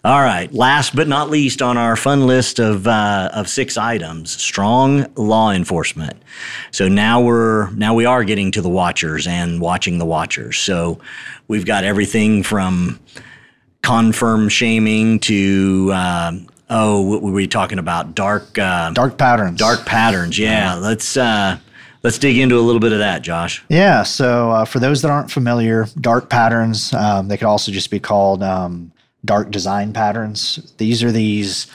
All 0.03 0.21
right. 0.21 0.51
Last 0.53 0.95
but 0.95 1.07
not 1.07 1.29
least 1.29 1.61
on 1.61 1.77
our 1.77 1.95
fun 1.97 2.25
list 2.25 2.59
of 2.59 2.87
uh, 2.87 3.29
of 3.33 3.49
six 3.49 3.77
items, 3.77 4.31
strong 4.31 5.05
law 5.15 5.51
enforcement. 5.51 6.17
So 6.71 6.87
now 6.87 7.21
we're 7.21 7.69
now 7.71 7.93
we 7.93 8.05
are 8.05 8.23
getting 8.23 8.51
to 8.51 8.61
the 8.61 8.69
watchers 8.69 9.27
and 9.27 9.59
watching 9.59 9.97
the 9.97 10.05
watchers. 10.05 10.57
So 10.57 10.99
we've 11.49 11.65
got 11.65 11.83
everything 11.83 12.43
from 12.43 12.99
confirm 13.81 14.47
shaming 14.49 15.19
to 15.19 15.91
uh, 15.93 16.31
oh, 16.69 17.01
what 17.01 17.21
were 17.21 17.31
we 17.31 17.47
talking 17.47 17.79
about? 17.79 18.15
Dark 18.15 18.57
uh, 18.57 18.91
Dark 18.91 19.17
patterns. 19.17 19.59
dark 19.59 19.85
patterns. 19.85 20.39
Yeah. 20.39 20.75
Let's 20.75 21.17
uh, 21.17 21.57
let's 22.03 22.17
dig 22.17 22.37
into 22.37 22.57
a 22.57 22.61
little 22.61 22.79
bit 22.79 22.93
of 22.93 22.99
that, 22.99 23.21
Josh. 23.21 23.63
Yeah. 23.67 24.03
So 24.03 24.51
uh, 24.51 24.65
for 24.65 24.79
those 24.79 25.01
that 25.01 25.11
aren't 25.11 25.29
familiar, 25.29 25.87
dark 25.99 26.29
patterns, 26.29 26.93
um, 26.93 27.27
they 27.27 27.35
could 27.35 27.47
also 27.47 27.71
just 27.73 27.91
be 27.91 27.99
called 27.99 28.43
um, 28.43 28.93
dark 29.25 29.51
design 29.51 29.93
patterns. 29.93 30.73
These 30.77 31.03
are 31.03 31.11
these 31.11 31.67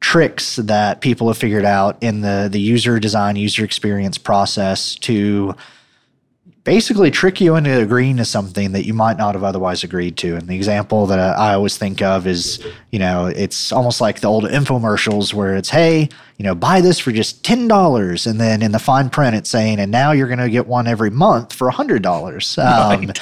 tricks 0.00 0.56
that 0.56 1.00
people 1.00 1.26
have 1.28 1.38
figured 1.38 1.64
out 1.64 2.00
in 2.02 2.20
the 2.20 2.48
the 2.50 2.60
user 2.60 2.98
design, 2.98 3.36
user 3.36 3.64
experience 3.64 4.18
process 4.18 4.94
to 4.96 5.54
basically 6.68 7.10
trick 7.10 7.40
you 7.40 7.56
into 7.56 7.80
agreeing 7.80 8.18
to 8.18 8.24
something 8.26 8.72
that 8.72 8.84
you 8.84 8.92
might 8.92 9.16
not 9.16 9.34
have 9.34 9.42
otherwise 9.42 9.82
agreed 9.82 10.18
to. 10.18 10.36
And 10.36 10.46
the 10.48 10.54
example 10.54 11.06
that 11.06 11.18
I 11.18 11.54
always 11.54 11.78
think 11.78 12.02
of 12.02 12.26
is, 12.26 12.62
you 12.90 12.98
know, 12.98 13.24
it's 13.24 13.72
almost 13.72 14.02
like 14.02 14.20
the 14.20 14.28
old 14.28 14.44
infomercials 14.44 15.32
where 15.32 15.56
it's, 15.56 15.70
hey, 15.70 16.10
you 16.36 16.44
know, 16.44 16.54
buy 16.54 16.82
this 16.82 16.98
for 16.98 17.10
just 17.10 17.42
ten 17.42 17.68
dollars, 17.68 18.26
and 18.26 18.38
then 18.38 18.60
in 18.60 18.72
the 18.72 18.78
fine 18.78 19.08
print 19.08 19.34
it's 19.34 19.48
saying, 19.48 19.80
and 19.80 19.90
now 19.90 20.12
you're 20.12 20.28
going 20.28 20.38
to 20.38 20.50
get 20.50 20.66
one 20.66 20.86
every 20.86 21.10
month 21.10 21.54
for 21.54 21.68
a 21.68 21.72
hundred 21.72 22.02
dollars. 22.02 22.58
Um, 22.68 23.06
Right. 23.06 23.20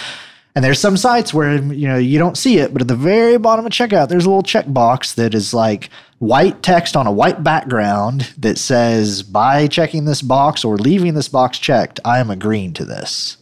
And 0.56 0.64
there's 0.64 0.80
some 0.80 0.96
sites 0.96 1.34
where 1.34 1.62
you 1.62 1.86
know 1.86 1.98
you 1.98 2.18
don't 2.18 2.38
see 2.38 2.56
it, 2.56 2.72
but 2.72 2.80
at 2.80 2.88
the 2.88 2.96
very 2.96 3.36
bottom 3.36 3.66
of 3.66 3.72
checkout, 3.72 4.08
there's 4.08 4.24
a 4.24 4.30
little 4.30 4.42
checkbox 4.42 5.14
that 5.16 5.34
is 5.34 5.52
like 5.52 5.90
white 6.18 6.62
text 6.62 6.96
on 6.96 7.06
a 7.06 7.12
white 7.12 7.44
background 7.44 8.32
that 8.38 8.56
says, 8.56 9.22
"By 9.22 9.66
checking 9.66 10.06
this 10.06 10.22
box 10.22 10.64
or 10.64 10.78
leaving 10.78 11.12
this 11.12 11.28
box 11.28 11.58
checked, 11.58 12.00
I 12.06 12.20
am 12.20 12.30
agreeing 12.30 12.72
to 12.72 12.86
this." 12.86 13.36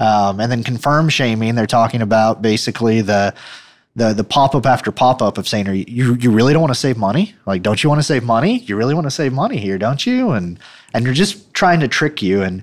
Um, 0.00 0.38
and 0.38 0.52
then 0.52 0.62
confirm 0.62 1.08
shaming, 1.08 1.54
they're 1.54 1.66
talking 1.66 2.02
about 2.02 2.42
basically 2.42 3.00
the 3.00 3.32
the 3.96 4.12
the 4.12 4.24
pop 4.24 4.54
up 4.54 4.66
after 4.66 4.92
pop 4.92 5.22
up 5.22 5.38
of 5.38 5.48
saying, 5.48 5.66
"Are 5.66 5.72
you 5.72 6.14
you- 6.14 6.30
really 6.30 6.52
don't 6.52 6.60
want 6.62 6.74
to 6.74 6.78
save 6.78 6.98
money? 6.98 7.34
Like, 7.46 7.62
don't 7.62 7.82
you 7.82 7.88
want 7.88 8.00
to 8.00 8.06
save 8.06 8.22
money? 8.22 8.58
You 8.66 8.76
really 8.76 8.94
want 8.94 9.06
to 9.06 9.10
save 9.10 9.32
money 9.32 9.56
here, 9.56 9.78
don't 9.78 10.04
you?" 10.04 10.32
And 10.32 10.58
and 10.92 11.06
you're 11.06 11.14
just 11.14 11.54
trying 11.54 11.80
to 11.80 11.88
trick 11.88 12.20
you 12.20 12.42
and 12.42 12.62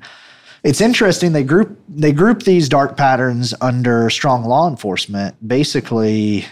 it's 0.68 0.82
interesting 0.82 1.32
they 1.32 1.44
group 1.44 1.80
they 1.88 2.12
group 2.12 2.44
these 2.44 2.68
dark 2.70 2.98
patterns 2.98 3.54
under 3.62 4.10
strong 4.10 4.44
law 4.44 4.70
enforcement 4.70 5.36
basically 5.48 6.46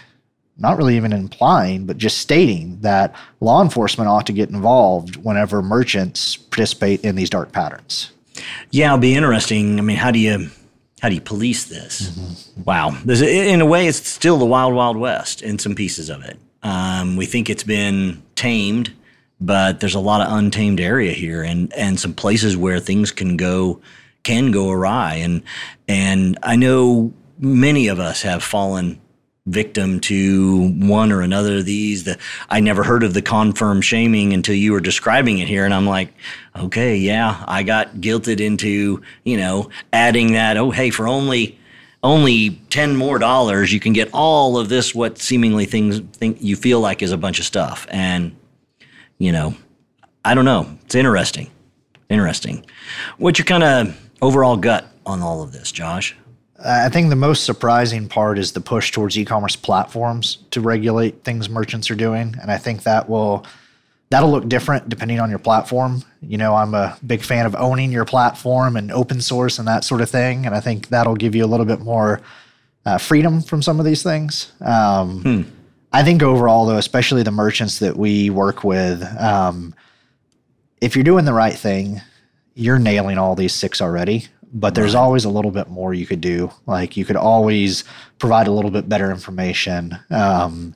not 0.58 0.76
really 0.78 0.96
even 0.96 1.12
implying 1.12 1.86
but 1.86 1.98
just 1.98 2.18
stating 2.18 2.80
that 2.80 3.14
law 3.40 3.62
enforcement 3.62 4.08
ought 4.08 4.26
to 4.26 4.32
get 4.32 4.48
involved 4.48 5.16
whenever 5.16 5.62
merchants 5.62 6.36
participate 6.36 7.04
in 7.04 7.14
these 7.14 7.30
dark 7.30 7.52
patterns 7.52 8.10
Yeah, 8.70 8.86
it'll 8.86 8.98
be 8.98 9.14
interesting. 9.14 9.78
I 9.78 9.82
mean, 9.82 9.96
how 9.96 10.10
do 10.10 10.18
you 10.18 10.50
how 11.02 11.08
do 11.08 11.14
you 11.14 11.20
police 11.20 11.64
this? 11.64 12.18
Wow, 12.64 12.96
There's, 13.04 13.20
in 13.20 13.60
a 13.60 13.66
way, 13.66 13.86
it's 13.86 14.08
still 14.08 14.38
the 14.38 14.46
wild, 14.46 14.74
wild 14.74 14.96
west 14.96 15.42
in 15.42 15.58
some 15.58 15.74
pieces 15.74 16.08
of 16.08 16.22
it. 16.24 16.38
Um, 16.62 17.16
we 17.16 17.26
think 17.26 17.50
it's 17.50 17.62
been 17.62 18.22
tamed, 18.34 18.92
but 19.40 19.80
there's 19.80 19.94
a 19.94 20.00
lot 20.00 20.22
of 20.22 20.32
untamed 20.32 20.80
area 20.80 21.12
here, 21.12 21.42
and 21.42 21.72
and 21.74 22.00
some 22.00 22.14
places 22.14 22.56
where 22.56 22.80
things 22.80 23.12
can 23.12 23.36
go 23.36 23.80
can 24.26 24.50
go 24.50 24.70
awry. 24.70 25.14
And 25.14 25.42
and 25.86 26.36
I 26.42 26.56
know 26.56 27.14
many 27.38 27.86
of 27.86 28.00
us 28.00 28.22
have 28.22 28.42
fallen 28.42 29.00
victim 29.46 30.00
to 30.00 30.72
one 30.72 31.12
or 31.12 31.20
another 31.20 31.58
of 31.58 31.64
these. 31.64 32.02
The 32.02 32.18
I 32.50 32.58
never 32.58 32.82
heard 32.82 33.04
of 33.04 33.14
the 33.14 33.22
confirm 33.22 33.80
shaming 33.80 34.32
until 34.32 34.56
you 34.56 34.72
were 34.72 34.80
describing 34.80 35.38
it 35.38 35.46
here, 35.46 35.64
and 35.64 35.72
I'm 35.72 35.86
like, 35.86 36.12
okay, 36.56 36.96
yeah, 36.96 37.44
I 37.46 37.62
got 37.62 37.96
guilted 37.96 38.40
into 38.40 39.00
you 39.24 39.36
know 39.36 39.70
adding 39.92 40.32
that. 40.32 40.56
Oh, 40.56 40.72
hey, 40.72 40.90
for 40.90 41.06
only 41.06 41.56
only 42.02 42.50
ten 42.68 42.96
more 42.96 43.20
dollars, 43.20 43.72
you 43.72 43.78
can 43.78 43.92
get 43.92 44.10
all 44.12 44.58
of 44.58 44.68
this. 44.68 44.92
What 44.92 45.18
seemingly 45.18 45.66
things 45.66 46.00
think 46.16 46.38
you 46.40 46.56
feel 46.56 46.80
like 46.80 47.00
is 47.00 47.12
a 47.12 47.16
bunch 47.16 47.38
of 47.38 47.44
stuff, 47.44 47.86
and 47.90 48.34
you 49.18 49.30
know, 49.30 49.54
I 50.24 50.34
don't 50.34 50.44
know. 50.44 50.68
It's 50.84 50.96
interesting, 50.96 51.48
interesting. 52.10 52.66
What's 53.18 53.38
your 53.38 53.46
kind 53.46 53.62
of 53.62 54.05
overall 54.22 54.56
gut 54.56 54.86
on 55.04 55.22
all 55.22 55.42
of 55.42 55.52
this, 55.52 55.72
Josh? 55.72 56.16
I 56.64 56.88
think 56.88 57.10
the 57.10 57.16
most 57.16 57.44
surprising 57.44 58.08
part 58.08 58.38
is 58.38 58.52
the 58.52 58.60
push 58.60 58.90
towards 58.90 59.18
e-commerce 59.18 59.56
platforms 59.56 60.38
to 60.52 60.60
regulate 60.60 61.22
things 61.22 61.48
merchants 61.48 61.90
are 61.90 61.94
doing, 61.94 62.34
and 62.40 62.50
I 62.50 62.56
think 62.56 62.84
that 62.84 63.08
will 63.08 63.44
that'll 64.08 64.30
look 64.30 64.48
different 64.48 64.88
depending 64.88 65.20
on 65.20 65.28
your 65.28 65.38
platform. 65.38 66.02
You 66.22 66.38
know, 66.38 66.54
I'm 66.54 66.74
a 66.74 66.96
big 67.06 67.22
fan 67.22 67.44
of 67.44 67.54
owning 67.56 67.92
your 67.92 68.04
platform 68.04 68.76
and 68.76 68.90
open 68.90 69.20
source 69.20 69.58
and 69.58 69.68
that 69.68 69.84
sort 69.84 70.00
of 70.00 70.08
thing, 70.08 70.46
and 70.46 70.54
I 70.54 70.60
think 70.60 70.88
that'll 70.88 71.16
give 71.16 71.34
you 71.34 71.44
a 71.44 71.46
little 71.46 71.66
bit 71.66 71.80
more 71.80 72.22
uh, 72.86 72.98
freedom 72.98 73.42
from 73.42 73.60
some 73.60 73.78
of 73.78 73.84
these 73.84 74.02
things. 74.02 74.52
Um, 74.60 75.52
I 75.92 76.04
think 76.04 76.22
overall, 76.22 76.66
though, 76.66 76.78
especially 76.78 77.22
the 77.22 77.30
merchants 77.30 77.80
that 77.80 77.96
we 77.96 78.30
work 78.30 78.64
with, 78.64 79.02
um, 79.20 79.74
if 80.80 80.94
you're 80.94 81.04
doing 81.04 81.24
the 81.24 81.32
right 81.32 81.54
thing, 81.54 82.00
you're 82.56 82.78
nailing 82.78 83.18
all 83.18 83.36
these 83.36 83.54
six 83.54 83.80
already. 83.80 84.26
But 84.52 84.74
there's 84.74 84.94
always 84.94 85.24
a 85.24 85.28
little 85.28 85.50
bit 85.50 85.68
more 85.68 85.92
you 85.92 86.06
could 86.06 86.20
do. 86.20 86.50
Like 86.66 86.96
you 86.96 87.04
could 87.04 87.16
always 87.16 87.84
provide 88.18 88.46
a 88.46 88.52
little 88.52 88.70
bit 88.70 88.88
better 88.88 89.10
information. 89.10 89.98
Um, 90.10 90.74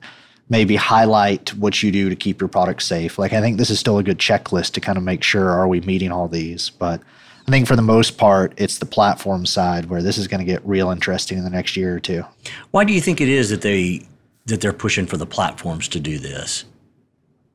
maybe 0.49 0.75
highlight 0.75 1.53
what 1.55 1.81
you 1.81 1.91
do 1.91 2.09
to 2.09 2.15
keep 2.15 2.39
your 2.39 2.47
product 2.47 2.83
safe. 2.83 3.17
Like 3.17 3.33
I 3.33 3.41
think 3.41 3.57
this 3.57 3.69
is 3.69 3.79
still 3.79 3.97
a 3.97 4.03
good 4.03 4.19
checklist 4.19 4.73
to 4.73 4.81
kind 4.81 4.97
of 4.97 5.03
make 5.03 5.23
sure 5.23 5.49
are 5.49 5.67
we 5.67 5.81
meeting 5.81 6.11
all 6.11 6.27
these. 6.27 6.69
But 6.69 7.01
I 7.47 7.51
think 7.51 7.67
for 7.67 7.75
the 7.75 7.81
most 7.81 8.17
part, 8.17 8.53
it's 8.57 8.77
the 8.77 8.85
platform 8.85 9.45
side 9.45 9.85
where 9.85 10.03
this 10.03 10.17
is 10.17 10.27
going 10.27 10.45
to 10.45 10.51
get 10.51 10.65
real 10.65 10.91
interesting 10.91 11.37
in 11.37 11.43
the 11.43 11.49
next 11.49 11.75
year 11.75 11.95
or 11.95 11.99
two. 11.99 12.23
Why 12.69 12.83
do 12.83 12.93
you 12.93 13.01
think 13.01 13.19
it 13.19 13.29
is 13.29 13.49
that 13.49 13.61
they 13.61 14.05
that 14.45 14.59
they're 14.61 14.73
pushing 14.73 15.05
for 15.05 15.17
the 15.17 15.25
platforms 15.25 15.87
to 15.87 15.99
do 15.99 16.19
this? 16.19 16.65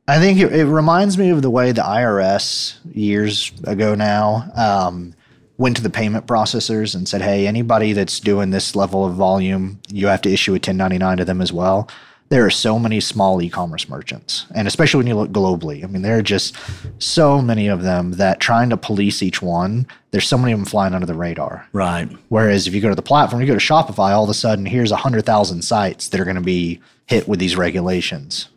I 0.08 0.20
think 0.20 0.38
it, 0.38 0.52
it 0.52 0.66
reminds 0.66 1.18
me 1.18 1.30
of 1.30 1.42
the 1.42 1.50
way 1.50 1.72
the 1.72 1.82
IRS 1.82 2.76
years 2.94 3.50
ago 3.64 3.96
now 3.96 4.48
um, 4.54 5.14
went 5.58 5.76
to 5.76 5.82
the 5.82 5.90
payment 5.90 6.26
processors 6.26 6.94
and 6.94 7.08
said, 7.08 7.22
"Hey, 7.22 7.46
anybody 7.46 7.92
that's 7.92 8.20
doing 8.20 8.50
this 8.50 8.76
level 8.76 9.04
of 9.04 9.14
volume, 9.14 9.80
you 9.88 10.06
have 10.06 10.22
to 10.22 10.32
issue 10.32 10.52
a 10.52 10.54
1099 10.54 11.18
to 11.18 11.24
them 11.24 11.40
as 11.40 11.52
well." 11.52 11.88
There 12.28 12.44
are 12.44 12.50
so 12.50 12.78
many 12.78 13.00
small 13.00 13.40
e-commerce 13.40 13.88
merchants, 13.88 14.46
and 14.52 14.66
especially 14.66 14.98
when 14.98 15.06
you 15.06 15.14
look 15.14 15.30
globally. 15.30 15.84
I 15.84 15.86
mean, 15.86 16.02
there 16.02 16.18
are 16.18 16.22
just 16.22 16.56
so 16.98 17.40
many 17.40 17.68
of 17.68 17.82
them 17.82 18.12
that 18.12 18.40
trying 18.40 18.70
to 18.70 18.76
police 18.76 19.22
each 19.22 19.40
one. 19.40 19.86
There's 20.10 20.26
so 20.26 20.36
many 20.36 20.52
of 20.52 20.58
them 20.58 20.66
flying 20.66 20.92
under 20.92 21.06
the 21.06 21.14
radar. 21.14 21.68
Right. 21.72 22.08
Whereas 22.28 22.66
if 22.66 22.74
you 22.74 22.80
go 22.80 22.88
to 22.88 22.96
the 22.96 23.02
platform, 23.02 23.42
you 23.42 23.46
go 23.46 23.54
to 23.54 23.60
Shopify, 23.60 24.10
all 24.10 24.24
of 24.24 24.30
a 24.30 24.34
sudden 24.34 24.66
here's 24.66 24.90
a 24.90 24.96
hundred 24.96 25.24
thousand 25.24 25.62
sites 25.62 26.08
that 26.08 26.20
are 26.20 26.24
going 26.24 26.36
to 26.36 26.42
be 26.42 26.80
hit 27.06 27.28
with 27.28 27.38
these 27.38 27.56
regulations 27.56 28.48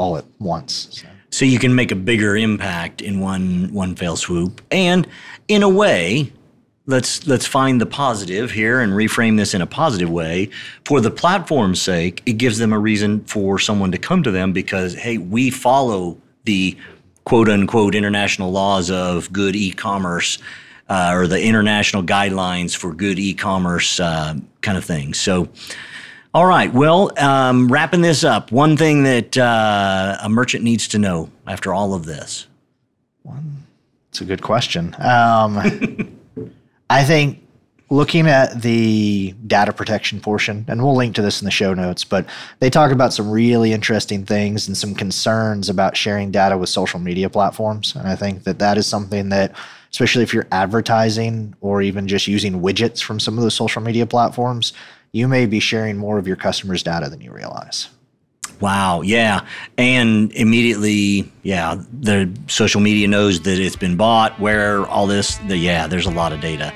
all 0.00 0.16
at 0.16 0.24
once. 0.38 0.88
So. 0.90 1.06
So 1.30 1.44
you 1.44 1.58
can 1.58 1.74
make 1.74 1.92
a 1.92 1.96
bigger 1.96 2.36
impact 2.36 3.02
in 3.02 3.20
one 3.20 3.72
one 3.72 3.94
fell 3.94 4.16
swoop. 4.16 4.62
And 4.70 5.06
in 5.46 5.62
a 5.62 5.68
way, 5.68 6.32
let's 6.86 7.26
let's 7.26 7.46
find 7.46 7.80
the 7.80 7.86
positive 7.86 8.50
here 8.50 8.80
and 8.80 8.94
reframe 8.94 9.36
this 9.36 9.54
in 9.54 9.60
a 9.60 9.66
positive 9.66 10.10
way. 10.10 10.50
For 10.86 11.00
the 11.00 11.10
platform's 11.10 11.80
sake, 11.80 12.22
it 12.26 12.32
gives 12.32 12.58
them 12.58 12.72
a 12.72 12.78
reason 12.78 13.24
for 13.24 13.58
someone 13.58 13.92
to 13.92 13.98
come 13.98 14.22
to 14.22 14.30
them 14.30 14.52
because 14.52 14.94
hey, 14.94 15.18
we 15.18 15.50
follow 15.50 16.16
the 16.44 16.76
quote 17.24 17.48
unquote 17.48 17.94
international 17.94 18.50
laws 18.50 18.90
of 18.90 19.30
good 19.32 19.54
e-commerce 19.54 20.38
uh, 20.88 21.12
or 21.14 21.28
the 21.28 21.40
international 21.40 22.02
guidelines 22.02 22.74
for 22.74 22.92
good 22.92 23.18
e-commerce 23.18 24.00
uh, 24.00 24.34
kind 24.62 24.78
of 24.78 24.84
thing. 24.84 25.14
So. 25.14 25.48
All 26.32 26.46
right. 26.46 26.72
Well, 26.72 27.10
um, 27.18 27.66
wrapping 27.66 28.02
this 28.02 28.22
up, 28.22 28.52
one 28.52 28.76
thing 28.76 29.02
that 29.02 29.36
uh, 29.36 30.16
a 30.22 30.28
merchant 30.28 30.62
needs 30.62 30.86
to 30.88 30.98
know 30.98 31.28
after 31.46 31.74
all 31.74 31.92
of 31.92 32.06
this. 32.06 32.46
It's 34.10 34.20
a 34.20 34.24
good 34.24 34.40
question. 34.42 34.94
Um, 35.00 36.16
I 36.90 37.02
think 37.02 37.44
looking 37.90 38.28
at 38.28 38.62
the 38.62 39.34
data 39.48 39.72
protection 39.72 40.20
portion, 40.20 40.64
and 40.68 40.82
we'll 40.84 40.94
link 40.94 41.16
to 41.16 41.22
this 41.22 41.40
in 41.40 41.46
the 41.46 41.50
show 41.50 41.74
notes, 41.74 42.04
but 42.04 42.26
they 42.60 42.70
talk 42.70 42.92
about 42.92 43.12
some 43.12 43.28
really 43.28 43.72
interesting 43.72 44.24
things 44.24 44.68
and 44.68 44.76
some 44.76 44.94
concerns 44.94 45.68
about 45.68 45.96
sharing 45.96 46.30
data 46.30 46.56
with 46.56 46.68
social 46.68 47.00
media 47.00 47.28
platforms. 47.28 47.96
And 47.96 48.06
I 48.06 48.14
think 48.14 48.44
that 48.44 48.60
that 48.60 48.78
is 48.78 48.86
something 48.86 49.30
that 49.30 49.52
especially 49.90 50.22
if 50.22 50.32
you're 50.32 50.46
advertising 50.52 51.54
or 51.60 51.82
even 51.82 52.06
just 52.06 52.28
using 52.28 52.60
widgets 52.60 53.02
from 53.02 53.18
some 53.18 53.36
of 53.36 53.42
the 53.42 53.50
social 53.50 53.82
media 53.82 54.06
platforms, 54.06 54.72
you 55.12 55.28
may 55.28 55.46
be 55.46 55.60
sharing 55.60 55.96
more 55.96 56.18
of 56.18 56.26
your 56.26 56.36
customers' 56.36 56.82
data 56.82 57.08
than 57.08 57.20
you 57.20 57.32
realize. 57.32 57.88
Wow. 58.60 59.00
Yeah. 59.00 59.46
And 59.78 60.30
immediately, 60.32 61.32
yeah, 61.42 61.82
the 62.00 62.30
social 62.46 62.82
media 62.82 63.08
knows 63.08 63.40
that 63.40 63.58
it's 63.58 63.76
been 63.76 63.96
bought, 63.96 64.38
where 64.38 64.86
all 64.86 65.06
this, 65.06 65.38
the, 65.48 65.56
yeah, 65.56 65.86
there's 65.86 66.04
a 66.04 66.10
lot 66.10 66.32
of 66.32 66.42
data. 66.42 66.74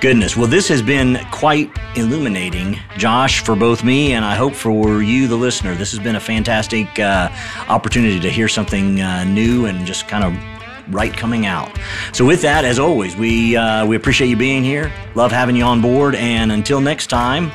Goodness. 0.00 0.36
Well, 0.36 0.48
this 0.48 0.66
has 0.68 0.82
been 0.82 1.24
quite 1.30 1.70
illuminating, 1.94 2.78
Josh, 2.96 3.44
for 3.44 3.54
both 3.54 3.84
me 3.84 4.14
and 4.14 4.24
I 4.24 4.34
hope 4.34 4.54
for 4.54 5.00
you, 5.00 5.28
the 5.28 5.36
listener. 5.36 5.76
This 5.76 5.92
has 5.92 6.00
been 6.00 6.16
a 6.16 6.20
fantastic 6.20 6.98
uh, 6.98 7.30
opportunity 7.68 8.18
to 8.18 8.30
hear 8.30 8.48
something 8.48 9.00
uh, 9.00 9.22
new 9.22 9.66
and 9.66 9.86
just 9.86 10.08
kind 10.08 10.24
of 10.24 10.92
right 10.92 11.16
coming 11.16 11.46
out. 11.46 11.70
So, 12.12 12.24
with 12.24 12.42
that, 12.42 12.64
as 12.64 12.78
always, 12.80 13.16
we 13.16 13.56
uh, 13.56 13.86
we 13.86 13.94
appreciate 13.96 14.28
you 14.28 14.36
being 14.36 14.64
here. 14.64 14.92
Love 15.14 15.30
having 15.30 15.54
you 15.54 15.64
on 15.64 15.80
board. 15.80 16.16
And 16.16 16.50
until 16.50 16.80
next 16.80 17.06
time, 17.06 17.52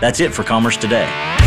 that's 0.00 0.20
it 0.20 0.32
for 0.32 0.42
Commerce 0.42 0.76
Today. 0.76 1.45